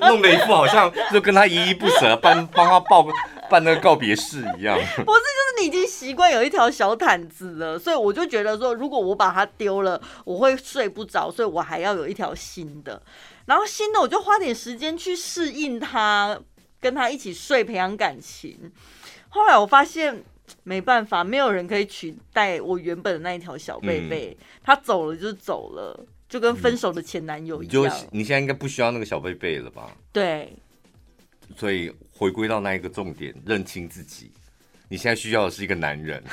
[0.00, 3.06] 弄了一副好像就跟他依依不舍，帮帮他报
[3.50, 4.78] 办那个告别式一样。
[5.04, 5.28] 不是。
[5.38, 13.00] 就是你已经习惯有一条小毯子了，所以我就觉得说，如果我把它丢了，我会睡不着，所以我还要有一条新的。
[13.46, 16.38] 然后新的我就花点时间去适应它，
[16.80, 18.70] 跟它一起睡，培养感情。
[19.28, 20.22] 后来我发现
[20.64, 27.72] 没办法，没有人可以取代我原本的那一条小贝贝，他走了就走了，就跟分手的前男友一样。
[27.72, 29.92] 就你现在应该不需要那个小贝贝了吧？
[30.12, 30.52] 对。
[31.56, 34.30] 所以回归到那一个重点，认清自己。
[34.88, 36.22] 你现在需要的是一个男人，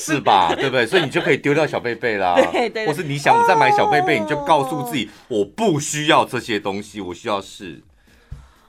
[0.00, 0.52] 是吧？
[0.54, 0.84] 对不对？
[0.84, 2.34] 所以你就可以丢掉小贝贝啦。
[2.50, 2.86] 对对。
[2.88, 7.80] 或是你想再买小贝贝，你就告诉自己，我不需要这些东西，我需要是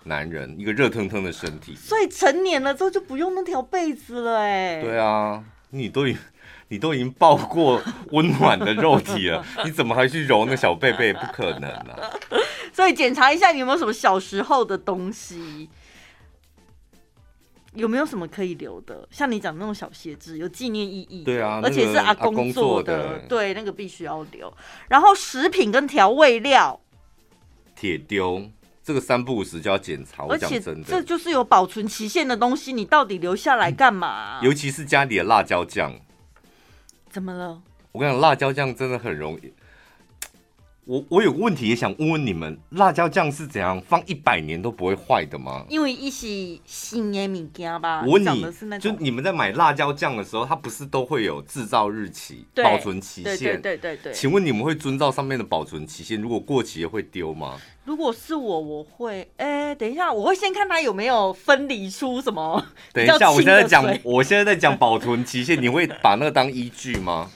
[0.04, 1.76] 男人，一个热腾腾的身体。
[1.76, 4.80] 所以成年了之后就不用那条被子了，哎。
[4.80, 6.16] 对啊，你都已
[6.68, 11.14] 你都已经抱过温暖的肉体了， 你怎么还去揉那小贝贝？
[11.14, 12.10] 不可能啊！
[12.74, 15.70] 所以检查一下你有没有什么小时候的东西。
[17.76, 19.08] 有没有什么可以留的？
[19.10, 21.24] 像你讲那种小鞋子，有纪念意义。
[21.24, 24.54] 对啊，而且是阿公做的，对，那个必须要留。
[24.90, 26.80] 然后食品跟调味料，
[27.76, 28.48] 铁丢，
[28.84, 30.24] 这个三不五时就要检查。
[30.24, 34.40] 我讲真的，这就是有保存期限的东西，你到底留下来干嘛？
[34.44, 35.96] 尤其是家里的辣椒酱，
[37.14, 37.62] 怎么了？
[37.92, 39.54] 我跟你讲，辣椒酱真的很容易。
[40.86, 45.66] 我我有个问题也想问问你们，辣椒酱是怎样放一百年都不会坏的吗？
[45.70, 46.28] 因为一是
[46.66, 48.04] 新的物件吧。
[48.06, 48.46] 我问你，
[48.80, 53.38] 就你们在买辣椒酱的时候，它不是都会有制造日期、保存期限？
[53.38, 54.14] 对对对对对。
[54.14, 56.22] 请问你们会遵照上面的保存期限？
[56.22, 57.58] 如果过期了会丢吗？
[57.86, 59.22] 如果是我，我会。
[59.38, 62.62] 哎、欸，等一下，我会先看它有没有分离出什么。
[62.92, 67.32] 等一下，我现在在讲，我现在在讲保存期限，你会把那个当依据吗？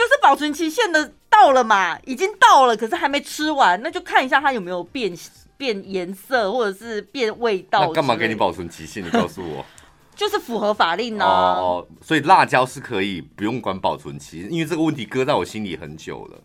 [0.00, 1.12] 就是保存期限的。
[1.30, 5.16] 到了嘛，已经到了，可是还没吃完，那就看一下它有没有变
[5.56, 7.86] 变颜色，或者是变味道。
[7.86, 9.02] 那干嘛给你保存期限？
[9.02, 9.64] 你告诉我，
[10.16, 11.54] 就是符合法令呢、啊。
[11.54, 16.40] 哦，所以辣椒是可以不用管保存期，因为这个问题搁在我心里很久了。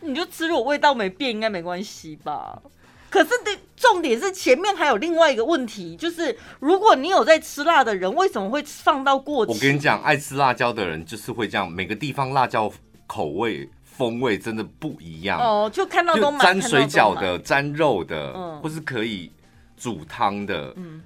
[0.00, 2.62] 你就吃，如果味道没变，应该没关系吧？
[3.10, 9.52] 可是得重点是前面还有另外一个问题，就是如果你有在吃辣的人，为什么会放到过期？
[9.52, 12.72] 我跟你讲，爱吃辣椒的人就是会这样，每个地方辣椒
[13.06, 15.38] 口味风味真的不一样。
[15.40, 15.70] 哦。
[15.72, 19.30] 就看到都，沾水饺的、沾肉的，嗯，或是可以
[19.76, 21.02] 煮汤的，嗯。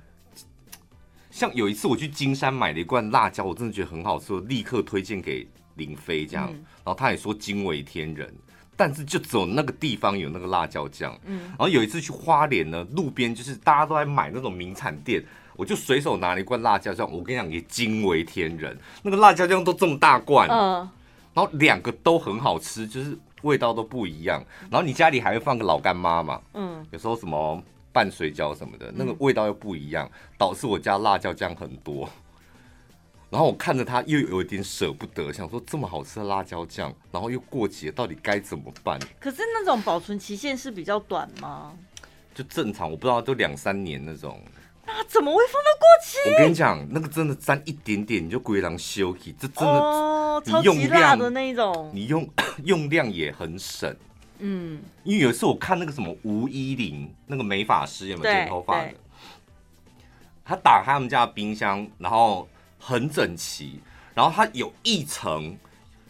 [1.30, 8.28] 像有一次我去金山买了一罐辣椒，我真的觉得很好吃，我立刻推荐给林飞这样，嗯、然后他也说惊为天人，
[8.76, 11.16] 但是就只有那个地方有那个辣椒酱。
[11.26, 15.22] 嗯，然后有一次去花莲呢，路边就是大家都在买那种名产店，
[15.54, 20.90] 我就随手拿了一罐辣椒酱，我跟你讲也惊为天人，那个辣椒酱都这么大罐，嗯，
[21.38, 24.44] 然后两个都很好吃，就是味道都不一样。
[24.68, 26.42] 然后你家里还会放个老干妈嘛？
[26.54, 27.62] 嗯，有时候什么。
[27.90, 32.08] 拌水饺什么的，那个味道又不一样，导致我家辣椒酱很多。
[33.28, 39.00] 然后我看着它，又有一点舍不得，想说这么好吃的辣椒酱，然后又过期了，到底该怎么办？
[39.18, 41.72] 可是那种保存期限是比较短吗？
[42.34, 44.40] 就正常，我不知道都两三年那种。
[44.96, 46.30] 那怎么会放到过期？
[46.30, 52.28] 我跟你讲，那个真的沾一点点你就鬼狼休息，这真的，哦，你用量的那种，你用
[52.64, 53.94] 用量也很省。
[54.38, 58.94] 嗯，因为有一次我看那个什么吴依林那个美发师有没有剪头发的，
[60.44, 62.48] 他打开他们家的冰箱，然后
[62.78, 63.80] 很整齐，
[64.14, 65.56] 然后他有一层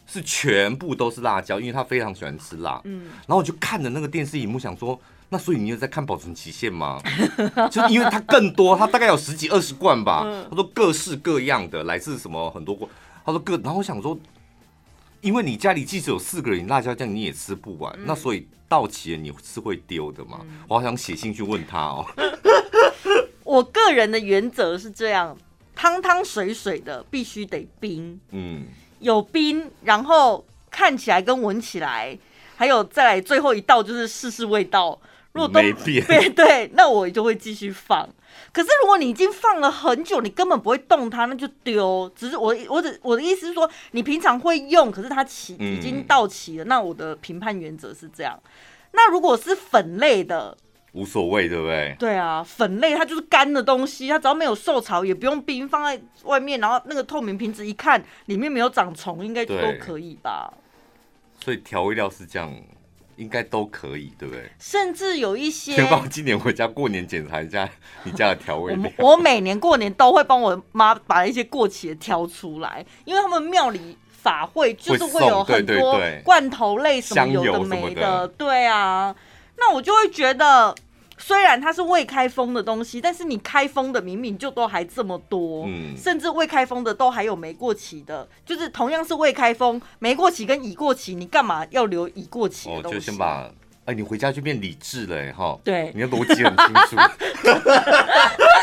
[0.07, 2.81] 是全部都是辣椒，因为他非常喜欢吃辣。
[2.85, 7.01] 嗯，然后我就看着那个电视荧幕，想说，那所以你有在看保存期限吗？
[7.71, 10.25] 就因为它更多，它大概有十几二十罐吧。
[10.49, 12.91] 他说各式各样的，来自什么很多罐。
[13.25, 14.19] 他说各，然后我想说。
[15.21, 20.39] 因为你家里即使有四个人，辣椒酱你也吃不完，嗯、那所以到期了你是会丢的嘛？
[20.43, 22.07] 嗯、我好想写信去问他哦。
[23.43, 25.37] 我个人的原则是这样，
[25.75, 28.67] 汤汤水水的必须得冰，嗯，
[29.01, 32.17] 有冰，然后看起来跟闻起来，
[32.55, 34.97] 还有再来最后一道就是试试味道，
[35.33, 38.09] 如果都没变，对对，那我就会继续放。
[38.53, 42.11] 可是如果你已经放了很久，你根本不会动它，那就丢。
[42.17, 46.65] 只是我我只我的意思是说，你平常会用，可是它期已经到期了。
[46.65, 48.41] 嗯、那我的评判原则是这样。
[48.93, 50.57] 那如果是粉类的，
[50.93, 51.95] 无所谓，对不对？
[51.99, 60.53] 对啊，粉类它就是干的东西，它只要没有受潮，也不用冰，放在外面，然后那个透明瓶子一看，里面没有长虫，应该都可以吧？
[61.39, 62.53] 所以调味料是这样。
[63.19, 64.51] 应该都可以，对不对？
[64.59, 67.69] 甚至有一些，先帮今年回家过年检查一下
[68.05, 68.91] 你家的调味料。
[68.97, 79.15] 我每年过年都会帮我妈把一些过期的挑出来，因为他们庙里法会就是会有很多罐头类什么有的没的，对啊，
[79.59, 80.75] 那我就会觉得。
[81.19, 92.97] 虽然它是未开封的东西，但是你开封的明明就都还这么多，嗯，甚至未开封的都还有没过期的，就是同样是未开封，没过期跟已过期，你干嘛要留已过期的东西？
[92.97, 93.51] 哦，就先把，
[93.85, 96.97] 哎，你回家就变理智了，哎，哈，对，你的逻辑很清楚。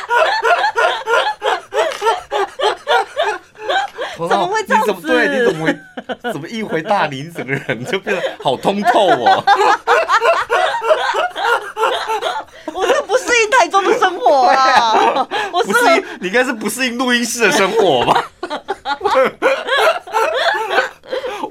[4.17, 4.91] 怎么会这样子？
[4.91, 5.27] 你怎么对？
[5.27, 5.77] 你怎么会？
[6.33, 9.43] 怎么一回大理，你整个人就变得好通透哦？
[12.73, 14.55] 我是不适应台中的生活啊！
[14.55, 18.23] 啊 我不适应，你应该是不适应录音室的生活吧？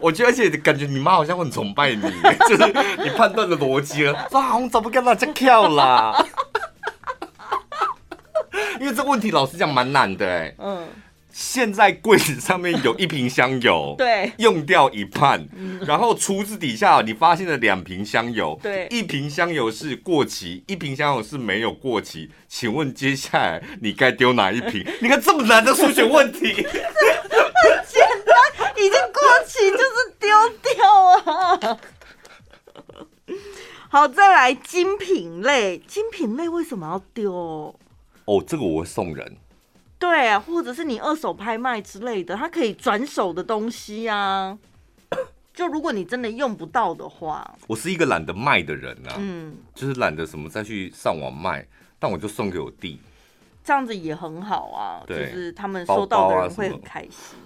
[0.01, 2.03] 我觉得，而且感觉你妈好像很崇拜你，
[2.47, 2.67] 就是
[3.03, 4.13] 你判断的逻辑了。
[4.33, 6.25] 啊，我怎么跟他这样跳啦？
[8.81, 10.57] 因为这问题老实讲蛮难的哎、欸。
[10.59, 10.87] 嗯。
[11.37, 24.87] 现在柜子上面有一瓶香油， 对，用掉一半，嗯、然后厨子底下你发现了两瓶香油，对，一瓶香油是过期，一瓶香油是没有过期，请问接下来你该丢哪一瓶？
[25.03, 26.63] 你看这么难的数学问题， 很
[27.85, 30.29] 简单，已经过期就是丢
[30.77, 30.87] 掉
[31.35, 31.81] 啊。
[33.89, 37.75] 好，再来精品类，精品类为什么要丢？
[38.27, 39.37] 哦，这个我会送人。
[39.99, 44.59] 对啊，或者是你二手拍卖之类的，它可以转手的东西啊。
[45.55, 51.65] 就如果你真的用不到的话，我是一个懒得卖的人啊，嗯，就是懒得什么再去上网卖，
[51.99, 53.01] 但我就送给我弟，
[53.65, 55.01] 这样子也很好啊。
[55.07, 57.39] 就是他们收到的人会很开心。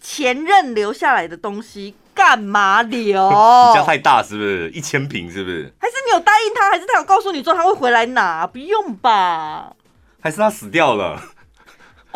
[0.00, 3.22] 前任留下来的东西干嘛留？
[3.68, 4.70] 你家太大是不是？
[4.70, 5.70] 一千平是不是？
[5.78, 6.70] 还是你有答应他？
[6.70, 8.46] 还是他有告诉你说他会回来拿？
[8.46, 9.74] 不用吧？
[10.20, 11.20] 还是他死掉了？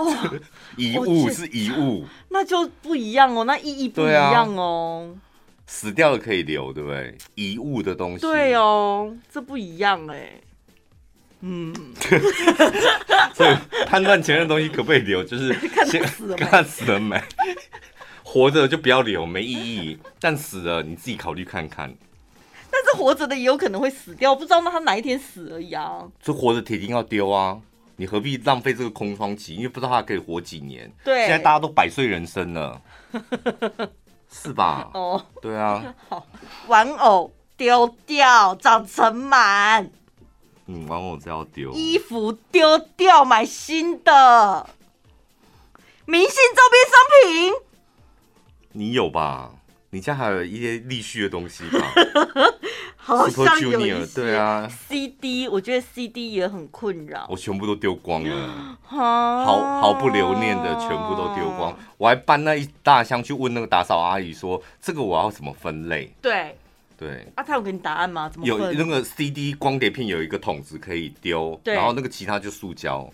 [0.77, 5.17] 遗物是遗物，那就不一样哦，那意义不一样哦。
[5.67, 7.17] 死掉了可以留，对不对？
[7.35, 10.33] 遗物的东西，对哦，这不一样哎。
[11.43, 11.75] 嗯，
[13.35, 17.19] 所以判断前任的东西可不可以留，就是 看死了，看死了没？
[18.23, 19.99] 活着就不要留，没意义。
[20.21, 21.95] 但死了，你自己考虑看看。
[22.71, 26.07] 但是是活着的也有可能会死掉，不知道那他哪一天死而已啊。
[26.23, 27.61] 这活着铁定要丢啊，
[28.01, 29.55] 你何必浪费这个空窗期？
[29.55, 30.91] 因为不知道他可以活几年。
[31.05, 32.81] 对，现在大家都百岁人生了，
[34.33, 34.89] 是吧？
[34.97, 35.95] 哦，对啊。
[36.09, 36.27] 好，
[36.67, 39.87] 玩偶丢掉，长成螨。
[40.65, 41.73] 嗯，玩偶这要丢。
[41.73, 44.67] 衣服丢掉，买新的。
[46.07, 47.53] 明星周边商品，
[48.73, 49.51] 你有吧？
[49.91, 51.93] 你家还有一些立续的东西吧？
[52.97, 54.15] 好像有一些。
[54.15, 57.27] 对啊，CD，我觉得 CD 也很困扰。
[57.29, 61.77] 我全部都丢光了， 毫毫不留念的全部都丢光。
[61.97, 66.57] 我还搬那一大箱去问那个打扫阿姨说：“这个我要怎么分类？”对
[66.97, 67.27] 对。
[67.35, 68.29] 啊，他有给你答案吗？
[68.29, 68.47] 怎么？
[68.47, 73.11] 有那个 CD 光碟片有一个桶子可以丢，然后那个其他就塑胶。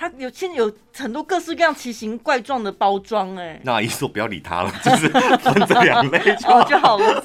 [0.00, 7.22] 它有现在有很多各式各样奇形怪状的包装，哎，那阿姨说不要理它了，就是分这两类就好， 就好了。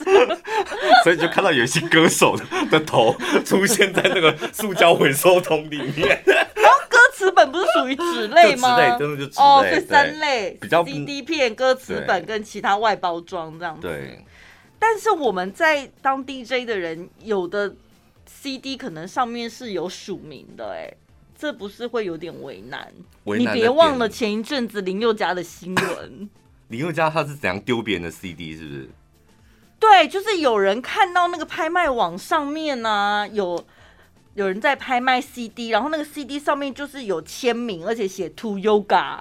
[1.02, 2.38] 所以就看到有一些歌手
[2.70, 3.16] 的头
[3.46, 6.22] 出现在那个塑胶回收桶里面。
[6.26, 8.76] 然后歌词本不是属于纸类吗？
[8.76, 13.88] 纸类真的就纸类哦，对，三类比较 CD 片、歌词本跟其他外包装这样子。
[13.88, 14.22] 对。
[14.78, 17.74] 但是我们在当 DJ 的人，有的
[18.26, 20.94] CD 可能上面是有署名的，哎。
[21.46, 22.92] 这不是会有点为难？
[23.26, 26.28] 为难你别忘了前一阵子林宥嘉的新闻。
[26.70, 28.58] 林宥嘉他是怎样丢别人的 CD？
[28.58, 28.90] 是不是？
[29.80, 33.64] 对，就是有人看到那个拍卖网上面呢、啊，有
[34.34, 39.20] 有人在拍卖 CD，然后那个 CD 上面就是有签名，而且写 To Yoga。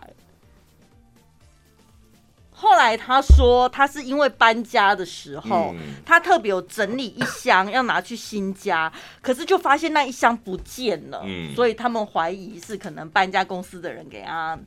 [2.64, 8.90] 后来他说，他是因为搬家的时候，嗯、他特别有整理一箱要拿去新家，
[9.20, 14.58] 可是就发现那一箱不见了，嗯、所以他们怀疑是可能搬家公司的人给他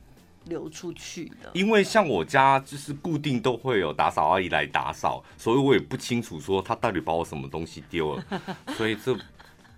[0.44, 1.50] 流出去的。
[1.54, 8.24] 因为像我家就是固定都会有打扫阿姨来打扫，所以我也不清楚说他到底把我什么东西丢了，
[8.78, 9.12] 所以这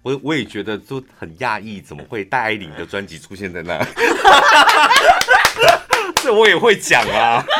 [0.02, 3.78] 我我也觉得就很讶异，怎么会戴爱玲的专辑出现在那？
[6.22, 7.44] 这我也会讲啊，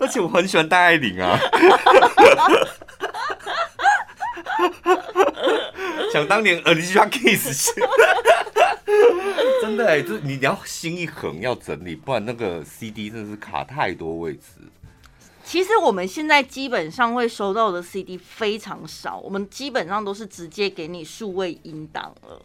[0.00, 1.38] 而且我很喜欢戴爱玲啊。
[6.12, 7.70] 想当年 Alicia Kiss
[9.60, 14.40] 真的哎，就你要心一横要整理，不然那个 CD 真的是卡太多位置。
[15.44, 22.42] 其实我们现在基本上会收到的 CD 非常少，我们基本上都是直接给你数位音档了。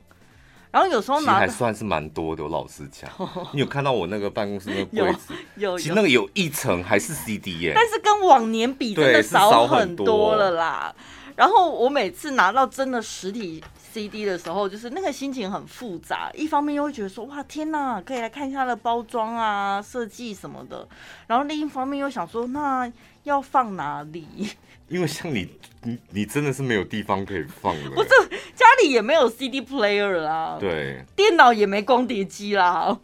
[0.73, 3.07] 然后有时候拿还算是蛮多的，我老实讲。
[3.53, 5.31] 你有看到我那个办公室那个柜子？
[5.55, 7.73] 有，有，其实那个有一层还是 CD 耶。
[7.75, 10.95] 但是跟往年比，真的少很多了啦。
[11.35, 16.31] 然后我每次拿到真的实体 CD 的时候，就是那个心情很复杂。
[16.33, 20.87] 一方面又会觉得说，哇，天哪，可以来看一下它的包装啊、设计什么的。
[21.27, 22.91] 然后另一方面又想说，那
[23.25, 24.49] 要放哪里？
[24.93, 25.49] 因为像你，
[25.81, 27.89] 你你真的是没有地方可以放了。
[27.95, 28.09] 不是，
[28.53, 32.99] 家里也没有 CD player 啦，对，电脑也没光碟机啦。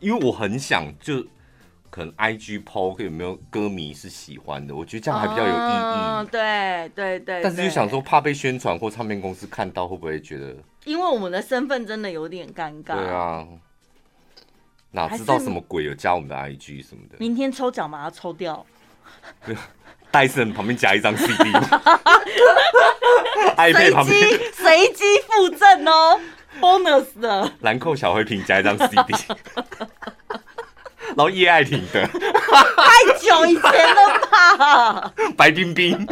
[0.00, 1.24] 因为我很想，就
[1.88, 5.94] 可能 IG PO 有没有歌迷是喜欢的，我觉得这样还比较有意义。
[5.94, 7.40] 嗯，对对对。
[7.44, 10.56] 但是又想说，怕被宣传或唱片公司看到，会不会觉得？
[10.84, 12.96] 因为我们的身份真的有点尴尬。
[12.96, 13.46] 对啊，
[14.90, 17.18] 哪知道什么鬼有加我们的 IG 什么的？
[17.20, 18.66] 明天抽奖把它抽掉。
[20.12, 21.32] 戴森旁边夹一张 CD，
[23.56, 23.72] 随
[24.04, 26.20] 机随机附赠哦
[26.60, 27.50] ，bonus 的。
[27.62, 29.14] 兰蔻小黑瓶夹一张 CD，
[31.08, 36.06] 然后叶爱婷的，太久以前了吧，白冰冰。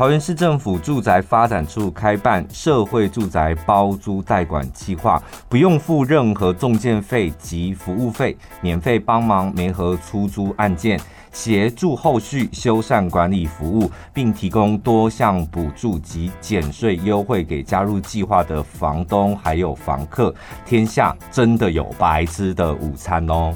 [0.00, 10.98] 桃园市政府住宅发展处开办社会住宅包租代管计划，不用付任何中介费及服务费，免费帮忙媒合出租案件，
[11.32, 20.34] 协助后续修缮管理服务，并提供多项补助及减税优惠给加入计划的房东还有房客。
[20.64, 23.54] 天下真的有白吃的午餐哦！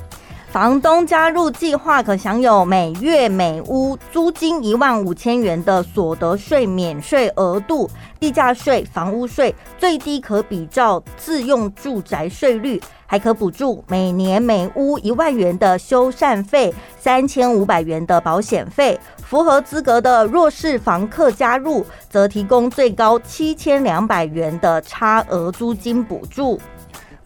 [0.54, 7.90] 房东加入计划，可享有每月每屋租金一万五千元的所得税免税额度，
[8.20, 18.96] 地价税、房屋税最低可比照自用住宅税率，还可补助每年每屋一万元的修缮费、三千五百元的保险费。
[19.24, 26.60] 符合资格的弱势房客加入，则提供最高七千两百元的差额租金补助。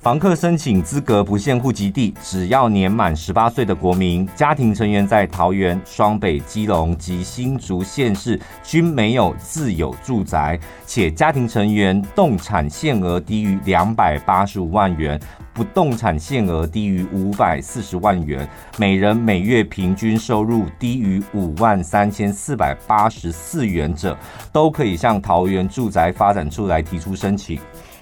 [0.09, 15.21] 房客申请资格不限户籍地，只要年满十八岁的国民，家庭成员在桃园、双北、基隆及新竹县市均没有自有住宅，且家庭成员动产限额低于两百八十五万元，
[15.53, 18.49] 不动产限额低于五百四十万元，
[18.79, 24.17] 每人每月平均收入低于五万三千四百八十四元者，
[24.55, 27.61] 都可以向桃园住宅发展处来提出申请。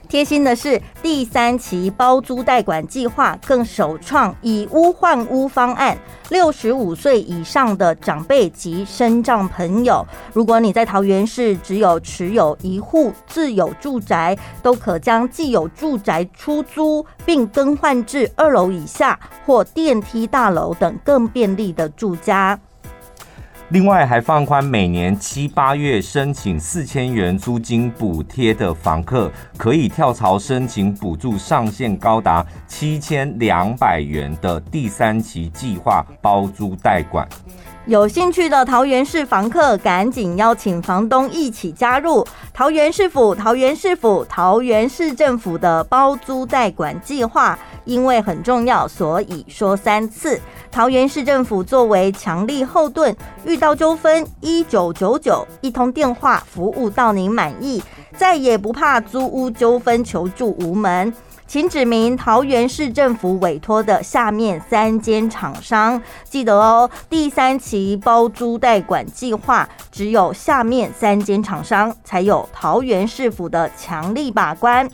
[0.08, 5.98] 贴心的是，第三期包租代管计划更首创以屋换屋方案，
[6.30, 22.58] 六十五岁以上的长辈及身障朋友，如果你在桃园市只有持有一户自有住宅，都可将既有住宅出租，并更换至二楼以下或电梯大楼等更便利的住家。
[23.70, 37.28] 另外，还放宽每年七八月申请四千元租金补贴的房客，可以跳槽申请补助上限高达七千两百元的第三期计划包租代管。
[37.86, 50.40] 有兴趣的桃园市房客，赶紧邀请房东一起加入桃园市府、桃园市府、桃园市政府的包租代管计划，因为很重要，所以说三次。
[50.72, 53.14] 桃园市政府作为强力后盾，
[53.44, 57.80] 遇到纠纷一九九九一通电话服务到您满意，
[58.16, 61.14] 再也不怕租屋纠纷求助无门。
[61.46, 66.90] 请指明桃园市政府委托的下面三间厂商，记得哦。
[67.08, 74.88] 第三期包租代管计划，只有下面三间厂商才有桃园市府的强力把关。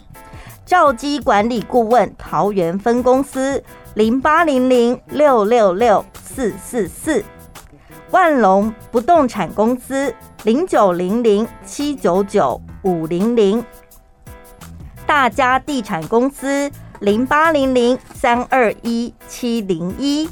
[0.63, 3.61] 兆基管理顾问桃园分公司
[3.95, 7.25] 零八零零六六六四四四，
[8.11, 13.65] 万隆不动产公司零九零零七九九五零零。
[15.05, 20.29] 大家地产公司零八零零三二一七零一。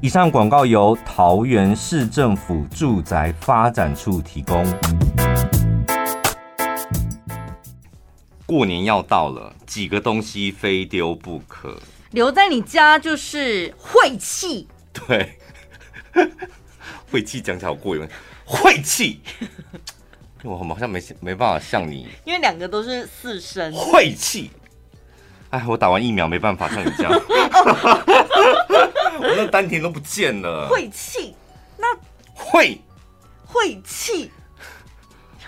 [0.00, 4.64] 以上广告由桃园市政府住宅发展处提供。
[8.44, 11.80] 过年要到了，几个东西非丢不可。
[12.10, 14.68] 留在你家就是晦气。
[14.92, 15.38] 对，
[17.10, 18.06] 晦气讲起来好过瘾，
[18.44, 19.20] 晦气。
[20.46, 24.50] 我好像没没办法像你，因为两个都是四声晦气。
[25.50, 27.12] 哎，我打完疫苗没办法像你这样，
[29.20, 30.68] 我那丹田都不见了。
[30.68, 31.34] 晦气，
[31.78, 31.86] 那
[32.34, 32.80] 晦
[33.44, 34.30] 晦气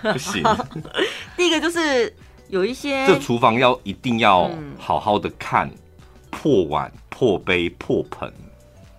[0.00, 0.42] 不行。
[1.36, 2.14] 第一个就是
[2.48, 5.70] 有一些，这厨房要一定要好好的看，
[6.30, 8.32] 破碗、破杯、破盆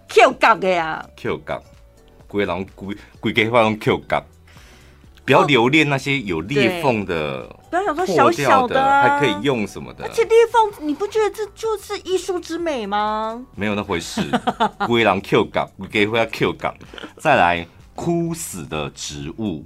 [0.09, 1.63] ，Q 角的呀，Q 角，
[2.27, 4.23] 规人规规家话用 Q 角。
[5.30, 10.03] 不要留恋那些有裂缝的，不要想说小小的还可以用什么的。
[10.03, 13.39] 而且裂缝，你不觉得这就是艺术之美吗？
[13.53, 14.23] 没有那回事。
[14.88, 16.73] 龟狼 Q 港，给回来 Q 港。
[17.19, 19.63] 再来，枯死的植物，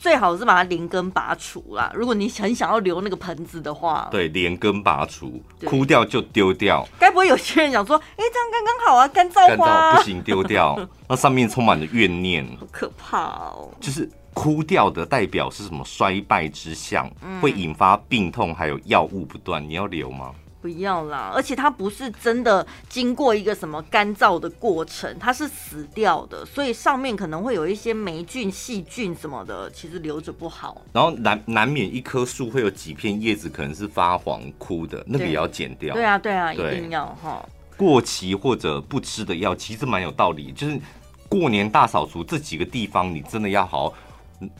[0.00, 1.92] 最好是把它连根拔除啦。
[1.94, 6.84] 如果你很想要留那个盆子的话，对，连根拔除，枯掉就丢掉。
[6.98, 10.76] 该不会有些人想说，哎、欸，这样刚刚好啊，干燥花、啊、不行，丢掉。
[11.06, 13.72] 那上面充满了怨念， 好可怕哦。
[13.80, 14.10] 就是。
[14.34, 15.84] 枯掉的代表是什么？
[15.84, 17.10] 衰败之象，
[17.40, 19.62] 会引发病痛，还有药物不断。
[19.62, 20.32] 你要留吗？
[20.60, 21.32] 不要啦！
[21.34, 30.80] 而且它不是真的经过一个什么干燥的过程，它是死掉的，所以上面可能会有一些霉菌、细菌什么的，其实留着不好。
[30.92, 35.94] 然后难难免一棵树会有几片叶子可能是发黄枯的，那个也要剪掉。
[35.94, 37.44] 对啊，对啊，一定要哈。
[37.76, 40.52] 过期或者不吃的药，其实蛮有道理。
[40.52, 40.80] 就是
[41.28, 43.94] 过年大扫除这几个地方，你真的要好好。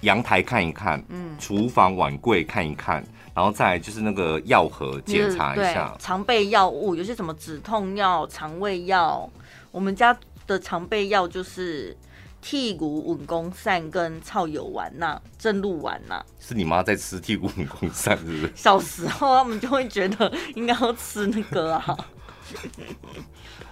[0.02, 3.04] 阳台看一看，嗯，厨房碗柜看一看，
[3.34, 9.28] 然后再就是那个药盒检查一下，常备药物有些什么止痛药、肠胃药。
[9.70, 10.16] 我们家
[10.46, 11.96] 的常备药就是
[12.44, 16.22] 剔骨稳宫散跟草油丸呐、正露丸呐。
[16.38, 18.52] 是你妈在吃剔骨稳宫散是不是？
[18.56, 21.96] 小时候他们就会觉得应该要吃那个啊。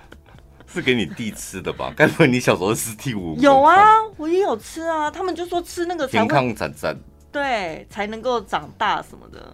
[0.72, 1.92] 是给你弟吃的吧？
[1.96, 3.36] 该不会你小时候吃第五？
[3.40, 3.76] 有啊，
[4.16, 5.10] 我也有吃啊。
[5.10, 6.96] 他们就说吃那个健康展展，
[7.32, 9.52] 对，才能够长大什么的。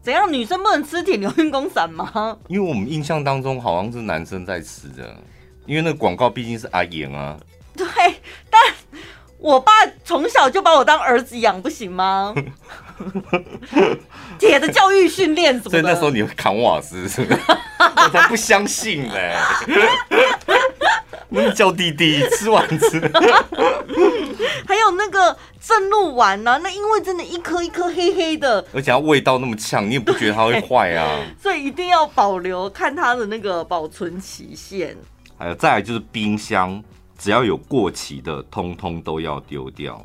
[0.00, 0.32] 怎样？
[0.32, 2.38] 女生不能吃铁牛运功散吗？
[2.48, 5.14] 因为我们印象当中好像是男生在吃的，
[5.66, 7.38] 因为那个广告毕竟是阿言啊。
[7.76, 7.86] 对，
[8.50, 8.60] 但
[9.38, 9.70] 我爸
[10.04, 12.34] 从小就把我当儿子养，不行吗？
[14.38, 15.70] 铁的教育训练什么的？
[15.70, 17.40] 所以那时候你会扛瓦斯是不是？
[17.80, 19.36] 我才不相信呢、欸！
[21.30, 23.00] 你叫弟弟吃丸子，
[24.66, 26.58] 还有那个正露丸呢？
[26.62, 31.20] 那因为真的一颗一颗黑黑的，而且它味道那么呛，你也不觉得它会坏啊？
[31.40, 34.96] 所以一定要保留，看它的那个保存期限。
[35.36, 36.82] 还有再来就是冰箱，
[37.18, 40.04] 只要有过期的，通通都要丢掉。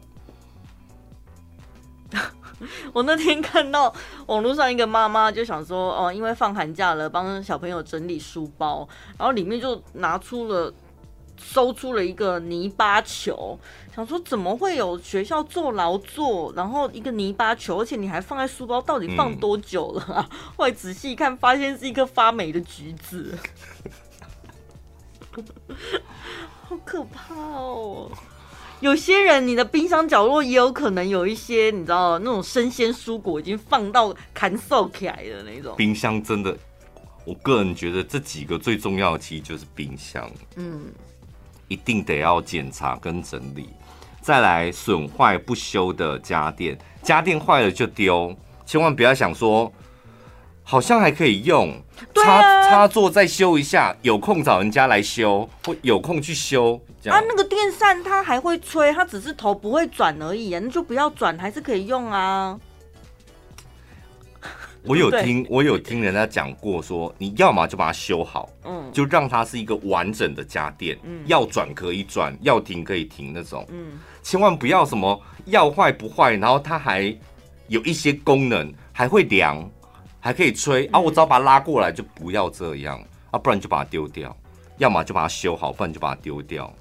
[2.94, 3.94] 我那天看到
[4.28, 8.88] 网络上一个妈妈就想说，哦，因为放寒假了，帮小朋友整理书包，
[9.18, 10.74] 然后里面就拿出了。
[11.36, 13.60] 搜出了一个泥巴球，
[13.94, 20.30] 想说怎么会有学校做劳作，然后一个泥巴球，而且你还放在书包，到底放多久了啊？
[20.32, 23.38] 嗯、后来仔细一看，发现是一颗发霉的橘子，
[26.62, 28.10] 好可怕哦！
[28.84, 35.74] 有些人，你的冰箱角落也有可能有一些，你知道那种生鲜蔬果已经放到干燥起来的那种。
[35.78, 36.54] 冰箱真的，
[37.24, 40.82] 我个人觉得这几个最重要的其实就是冰箱，嗯。
[41.70, 43.70] 一定得要检查跟整理，
[44.20, 49.72] 再来损坏不修的家电，家电坏了就丢，千万不要想说
[50.64, 51.78] 好像还可以用，
[52.16, 56.80] 插插座再修一下，有空找人家来修，或有空去修。
[57.02, 57.20] 这样。
[57.20, 62.58] 啊，那个电扇它还会吹，它只是头不会转而已，那就不要转，还是可以用啊。
[64.86, 77.16] 我有听，我有听人家讲过，说你要么就把它修好，嗯，就让它是一个完整的家电，嗯，要转可以转，要停可以停那种，嗯，千万不要什么要坏不坏，然后它还
[77.68, 79.70] 有一些功能，还会凉，
[80.24, 82.98] 还可以吹啊，我只要把它拉过来，就不要这样
[83.30, 84.34] 啊，不然就把它丢掉，
[84.78, 86.74] 要么就把它修好，不然就把它丢掉。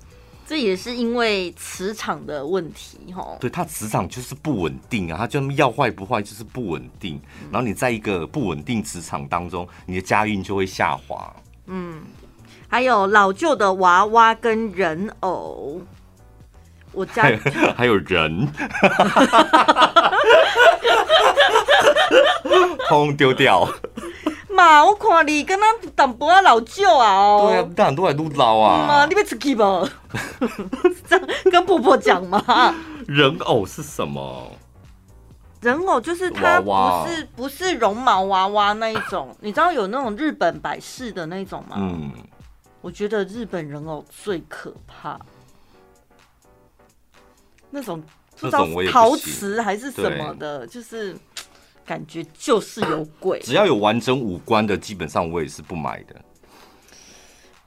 [0.46, 3.36] 这也是因为磁场的问题，哈。
[3.40, 7.20] 对，它磁场就是不稳定啊，它就要坏不坏，就是不稳定。
[7.50, 11.34] 然后你在一个不稳定磁场当中，你的家运就会下滑。
[11.66, 12.00] 嗯，
[12.68, 15.80] 还有老旧的娃娃跟人偶，
[16.92, 17.24] 我家
[17.76, 18.46] 还有人，
[22.88, 23.68] 通丢掉。
[24.50, 27.48] 妈，我看你跟他淡薄仔老旧啊哦。
[27.48, 28.86] 对啊，当然都还都老啊。
[28.86, 29.88] 妈，你别出去吧。
[31.08, 32.44] 这 样跟婆婆讲嘛。
[33.08, 34.50] 人偶是什么？
[35.62, 41.76] 人偶就是它不是不是绒毛娃娃那一种，你知道有那种日本摆饰的那种吗？
[41.78, 42.12] 嗯。
[42.82, 45.18] 我觉得日本人偶最可怕。
[47.70, 48.02] 那种
[48.38, 51.16] 不知道陶瓷还是什么的，就是。
[51.84, 56.20] 感觉就是有鬼，只要有完整五官的，基本上我也是不买的。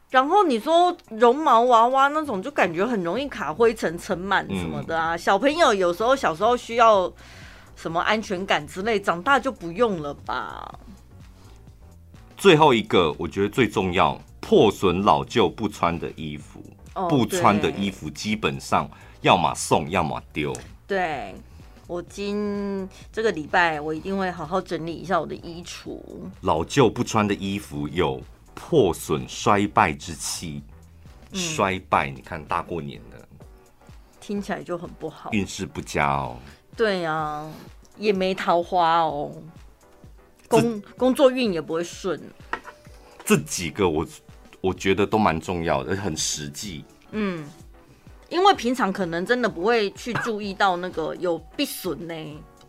[0.09, 5.15] 然后你说绒毛娃娃那种，就感觉很容易卡灰尘、尘螨什么的啊。
[5.15, 7.11] 嗯、小朋友有时候小时候需要
[7.75, 10.79] 什么安全感之类，长大就不用了吧。
[12.37, 16.63] 最后一个，我觉得最重要，破损老旧不穿的衣服，
[16.93, 18.89] 哦、不穿的衣服基本上
[19.21, 20.53] 要么送，要么丢。
[20.87, 21.35] 对。
[21.87, 25.99] 我今这个礼拜，我一定会好好整理一下我的衣橱。
[26.41, 28.19] 老旧不穿的衣服有
[28.55, 30.63] 破损衰败之气，
[31.31, 33.27] 嗯、衰败，你看大过年的，
[34.19, 36.37] 听起来就很不好，运势不佳哦。
[36.75, 37.53] 对呀、啊，
[37.97, 39.31] 也没桃花哦，
[40.47, 42.19] 工工作运也不会顺。
[43.23, 44.05] 这几个我
[44.59, 46.83] 我觉得都蛮重要的，很实际。
[47.11, 47.47] 嗯。
[48.29, 52.13] 因为平常可能真的不会去注意到那个有避损呢，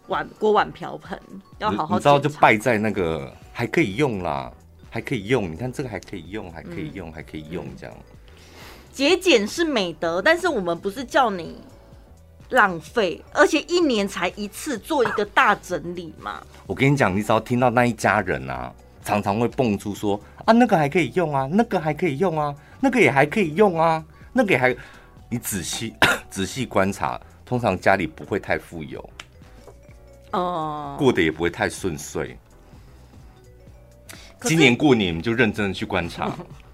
[0.06, 1.18] 碗锅碗瓢盆
[1.58, 1.96] 要好好。
[1.96, 4.52] 你知道就败在那个还可以用啦，
[4.90, 5.50] 还可以用。
[5.50, 7.96] 你看这个还可以用，还可以用，嗯、还可以用这样。
[8.92, 11.56] 节俭是美德，但是我们不是叫你
[12.50, 16.42] 浪费，而且一年才一次做一个大整理嘛。
[16.66, 24.04] 我跟你讲，你只要听到那一家人啊，常常会蹦出说啊，那个还可以用啊，那个还可以用啊，那个也还可以用啊，
[24.34, 24.76] 那个也还。
[25.28, 25.94] 你仔细
[26.30, 29.00] 仔细观察，通常家里不会太富有，
[30.32, 30.98] 哦，oh.
[30.98, 32.36] 过得也不会太顺遂。
[34.42, 36.30] 今年过年你们就认真的去观察，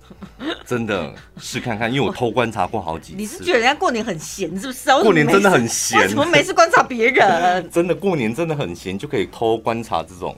[0.66, 3.16] 真的试看看，因为我偷观察过好几次。
[3.16, 4.90] 你是觉得人家过年很闲是不是？
[5.03, 7.70] 过年真的很闲，怎么没事观察别人？
[7.70, 10.36] 真的过年真的很闲，就可以偷观察这种。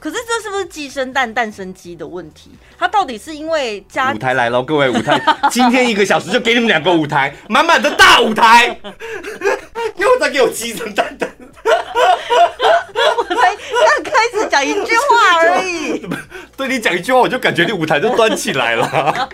[0.00, 2.50] 可是这是不是鸡生蛋，蛋生鸡的问题？
[2.78, 5.20] 他到底是因为家舞台来了，各位舞台，
[5.50, 8.78] 今天一个小时就给你们两个舞台，满满的大舞台，
[9.96, 11.28] 又在给我鸡生蛋蛋，
[13.16, 16.06] 我才刚开始讲一句话而已，
[16.56, 19.28] 对你讲一句话，我就感觉你舞台都端起来了，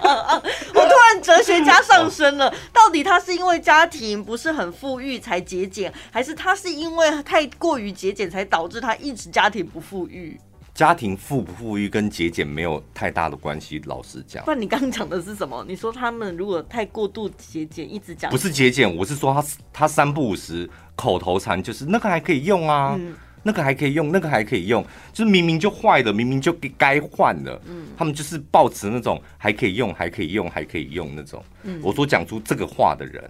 [1.25, 2.53] 哲学家上升了。
[2.73, 10.39] 到底他是因为家庭不是很富裕才节俭，还是他是因为太过于节俭才导致他一直家庭不富裕？
[10.75, 14.45] 家庭富不富裕跟节俭没有太大的关系，老实讲。
[14.45, 15.65] 不然你刚刚讲的是什么？
[15.69, 23.15] 你说他们如果太过度节俭，一直讲不是节俭，我是说他他三不五时口头禅就是那个还可以用啊，嗯、
[23.47, 24.83] 那个还可以用，那个还可以用，
[25.13, 31.45] 就是明明就坏了，明明就该换了，嗯，他们就是抱持那种还可以用，还可以用，还可以用那种。
[31.63, 33.23] 嗯，我说讲出这个话的人，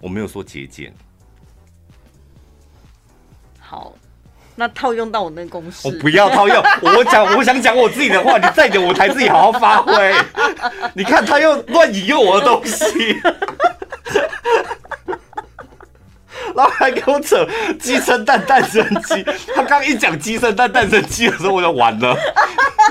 [0.00, 0.90] 我没有说节俭。
[3.58, 3.94] 好，
[4.56, 10.14] 那套用到我那个公司，我不要套用，我讲我想讲我自己的话，你在你的舞台自己好好发挥。
[10.94, 13.20] 你看他又乱引用我的东西。
[16.60, 17.48] 然后还给我扯
[17.78, 19.24] 鸡生蛋，蛋生鸡。
[19.54, 22.14] 他刚一讲鸡生蛋，蛋生鸡的时候，我就完了，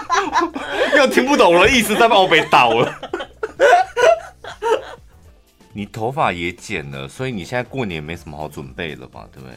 [0.98, 2.92] 又听不懂我的意思，再把我被倒了。
[5.72, 9.28] 你头发也剪了，所以你现在过年没什么好准备了吧？
[9.32, 9.56] 对不对？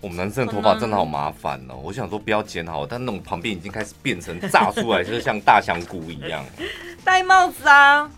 [0.00, 1.74] 我们男生的头发真的好麻烦哦。
[1.82, 6.44] 我想说不要剪好，但那种旁边已经开始变成炸出来，就是像大香菇一样。
[7.04, 8.08] 戴帽子啊？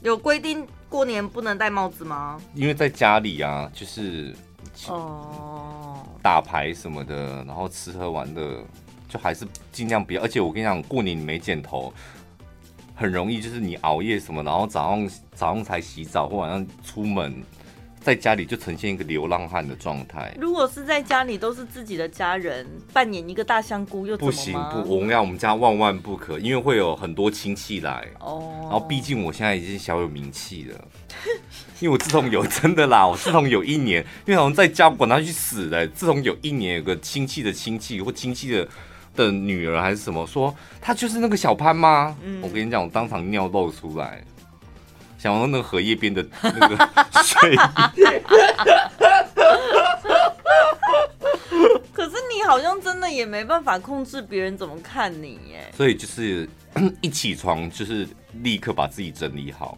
[0.00, 0.66] 有规定？
[0.88, 2.40] 过年不能戴帽子吗？
[2.54, 4.34] 因为在家里啊，就是
[4.88, 8.64] 哦，打牌什么的，然后吃喝玩乐，
[9.08, 10.22] 就还是尽量不要。
[10.22, 11.92] 而且我跟你讲，过年你没剪头，
[12.94, 17.42] 很容易就是你熬夜什么，然后早上早上才洗澡或晚上出门。
[18.06, 20.32] 在家里就呈现一个流浪汉的状态。
[20.40, 24.54] 如果是在家里都是自己的家人，扮演一个大香菇又不行？
[24.70, 28.06] 不，我们要我们家万万不可，因为会有很多亲戚来。
[28.20, 28.60] 哦。
[28.62, 30.84] 然后毕竟我现在已经小有名气了，
[31.82, 35.84] 因为我自从有真的啦，我自从有一年，因为好像在家管他去死的。
[35.88, 38.68] 自从有一年有个亲戚的亲戚或亲戚的
[39.16, 42.16] 的女儿还是什么说，她就是那个小潘吗？
[42.22, 42.40] 嗯。
[42.40, 44.22] 我跟你讲，我当场尿漏出来。
[45.26, 46.76] 想到那个荷叶边的那个
[47.24, 47.56] 水，
[51.92, 55.68] 可是你好像真的也没办法控制别人怎么看你耶。
[55.76, 56.48] 所以就是
[57.00, 59.76] 一起床就是立刻把自己整理好。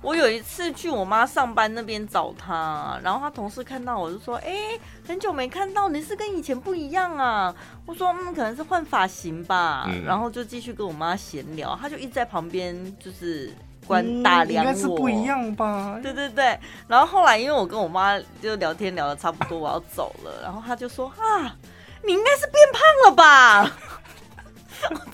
[0.00, 7.52] 我有一次去我妈上班那边找她，然后她同事看到我就说：“哎、欸，很久没看到你，是跟以前不一样啊。”
[7.84, 9.86] 我说：“嗯，可能是换发型吧。
[9.88, 13.52] 嗯”然后就继续跟我妈闲聊，她就一直在旁边就是。
[13.86, 15.98] 关打量我，应该是不一样吧？
[16.02, 16.58] 对对对，
[16.88, 21.54] 然后后来因为我跟我妈就聊天聊得差不多，我要走了，然后她就说：“啊，
[22.04, 23.70] 你应该是变胖了吧？”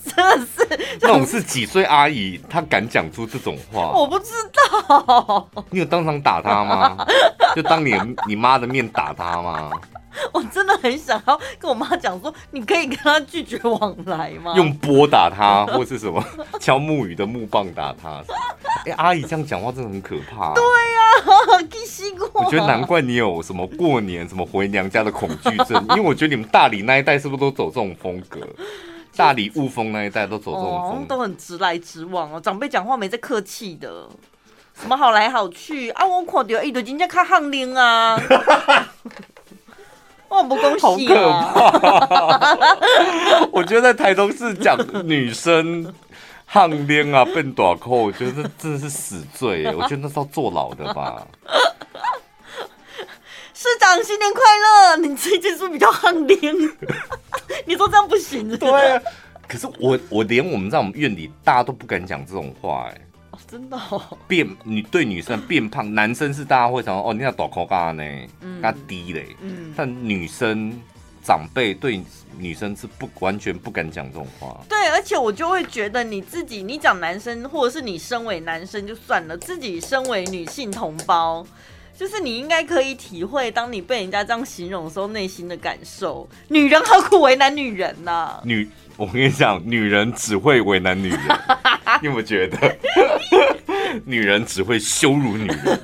[0.05, 3.93] 真的是，那种是几岁阿姨，她敢讲出这种话？
[3.93, 5.49] 我不知道。
[5.71, 7.07] 你有当场打她吗？
[7.55, 7.95] 就当你
[8.27, 9.71] 你妈的面打她吗？
[10.33, 14.55] 我真的很想要跟我妈讲说，你可以跟她拒绝往来吗？
[14.57, 16.23] 用波打她， 或是什么
[16.61, 18.23] 敲木鱼的木棒打她。
[18.85, 20.53] 哎、欸，阿姨这样讲话真的很可怕。
[20.55, 22.05] 对呀、啊，气死
[22.35, 22.43] 我！
[22.45, 28.41] 我觉得难怪你有什么过年什么回娘家的恐惧症，因为我觉得你们大理那一带是不是都走这种风格？
[29.15, 32.41] 大理雾峰那一带都走这种风格，都很直来直往哦。
[32.41, 34.09] 长辈讲话没在客气的，
[34.75, 36.05] 什么好来好去啊？
[36.05, 38.19] 我看到一堆人家卡行铃啊。
[40.33, 42.57] 我不恭喜，好可怕！
[43.53, 45.93] 我觉得在台中市讲女生
[46.47, 49.67] 汉恋啊笨短扣，我觉得这真的是死罪。
[49.77, 51.27] 我觉得那是要坐牢的吧。
[53.55, 54.97] 市长新年快乐！
[54.97, 56.41] 你最近是不是比较汉恋？
[57.67, 58.57] 你说这样不行？
[58.57, 59.01] 对啊。
[59.47, 63.01] 可是我我连我们在我们院里，大家都不敢讲这种话哎。
[63.33, 64.01] 哦，真的哦。
[64.29, 68.03] 变女对女生变胖，男生是大家会想哦，你要大口干呢，
[68.63, 69.27] 他低嘞。
[69.41, 69.75] 嗯。
[69.77, 70.73] 但女生
[71.25, 72.03] 长辈对
[72.39, 74.61] 女生是不完全不敢讲这种话。
[74.69, 81.47] 对，而且我就会觉得你自己，你讲男生，或者是你身为男生就算了，自己身为女性同胞，
[81.97, 86.29] 就是你应该可以体会，当你被人家这样形容的时候，内心的感受。
[86.49, 88.43] 女人何苦为难女人呢、啊？
[88.45, 88.69] 女，
[89.03, 91.21] 我跟你讲，女人只会为难女人。
[92.01, 92.77] 你有没有觉得，
[94.07, 95.59] 女人只会羞辱女人？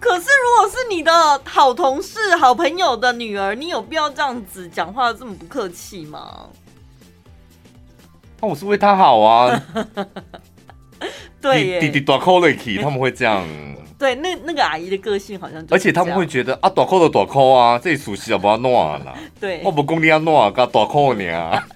[0.00, 6.48] 可是，如果是你的好同事、好朋友的女儿，你有必要这样子讲话这么不客气吗？
[8.40, 9.62] 那、啊、我是为她好啊。
[11.40, 13.46] 对，弟弟大口的气，他们会这样。
[13.98, 19.14] 对，那那个阿姨的个性好像，而且他们会觉得啊，大扣的大扣啊，这熟悉啊，不要弄啊啦。
[19.40, 21.60] 对，我不公你要弄啊，搞短扣你啊。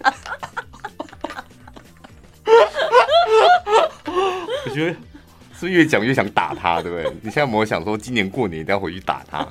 [4.65, 4.97] 我觉得
[5.59, 7.11] 是越讲越想打他，对不对？
[7.23, 9.47] 你现在有没有想说，今年过年一定要回去打他？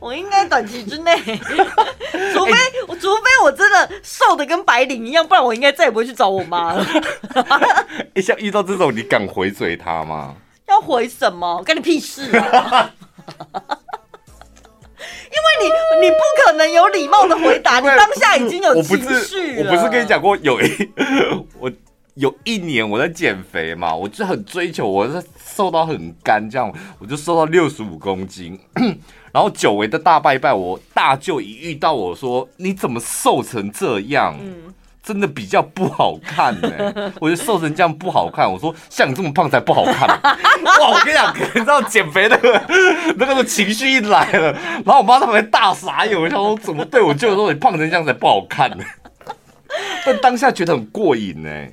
[0.00, 1.14] 我应该短期之内，
[2.32, 2.52] 除非
[2.88, 6.86] 我、欸，除非我真的瘦的跟白领一样，不然我应该再也不会去找我妈了。
[8.14, 10.34] 哎，像遇到这种，你敢回嘴他吗？
[10.68, 11.62] 要回什么？
[11.62, 12.90] 干你屁事啊！
[15.30, 19.70] 因为你，你不可能有礼貌的回答，你当下已经有情绪了。
[19.70, 20.90] 我不是跟你讲过，有一
[21.58, 21.70] 我
[22.14, 28.58] 有一年我在减肥嘛，我就很追求，我是瘦到很干，这样我就瘦到六十五公斤。
[29.32, 37.12] 然后久违的大拜拜，我大舅一遇到我说：“你怎么瘦成这样？”嗯，真的比较不好看呢、欸。
[37.20, 38.50] 我觉得瘦成这样不好看。
[38.50, 40.08] 我说像你这么胖才不好看。
[40.80, 42.62] 哇，我跟你讲，你知道减肥那个
[43.16, 44.52] 那个情绪一来了，
[44.84, 48.84] 然后我妈他们还大傻眼，我想说怎么对我舅说你胖成这样才不好看呢？
[50.04, 51.70] 但当下觉得很过瘾呢、欸。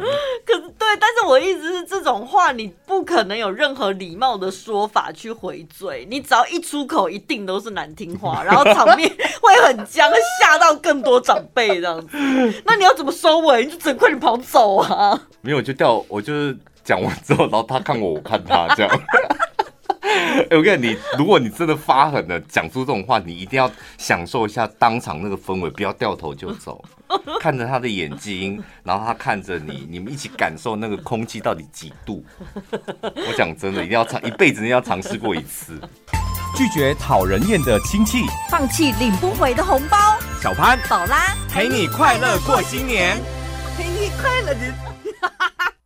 [0.88, 9.10] 对，但是我一直是，这种话你不可能有任何礼貌的说法去回嘴，你只要一出口，一定都是难听话，然后场面
[9.42, 10.10] 会很僵，
[10.42, 12.18] 吓到更多长辈这样子。
[12.66, 13.66] 那你要怎么收尾？
[13.66, 15.28] 你就整快点跑走啊！
[15.42, 19.00] 没有，就掉，我就是讲完之后，然后他看我，我看他这样。
[20.50, 26.82] 哎，我跟你，如果你真的发狠了，讲出这种话，你一定要享受一下当场那个氛围，不要掉头就走，
[27.40, 32.26] 看着他的眼睛， 然后他看着你，你们一起感受那个空气到底几度。
[33.02, 35.80] 我讲真的，一定要尝，一辈子一定要尝试过一次。
[36.56, 39.98] 拒绝讨人厌的亲戚，放弃领不回的红包。
[40.42, 43.18] 小潘、宝拉陪你快乐过新年，
[43.78, 44.97] 陪你快乐的。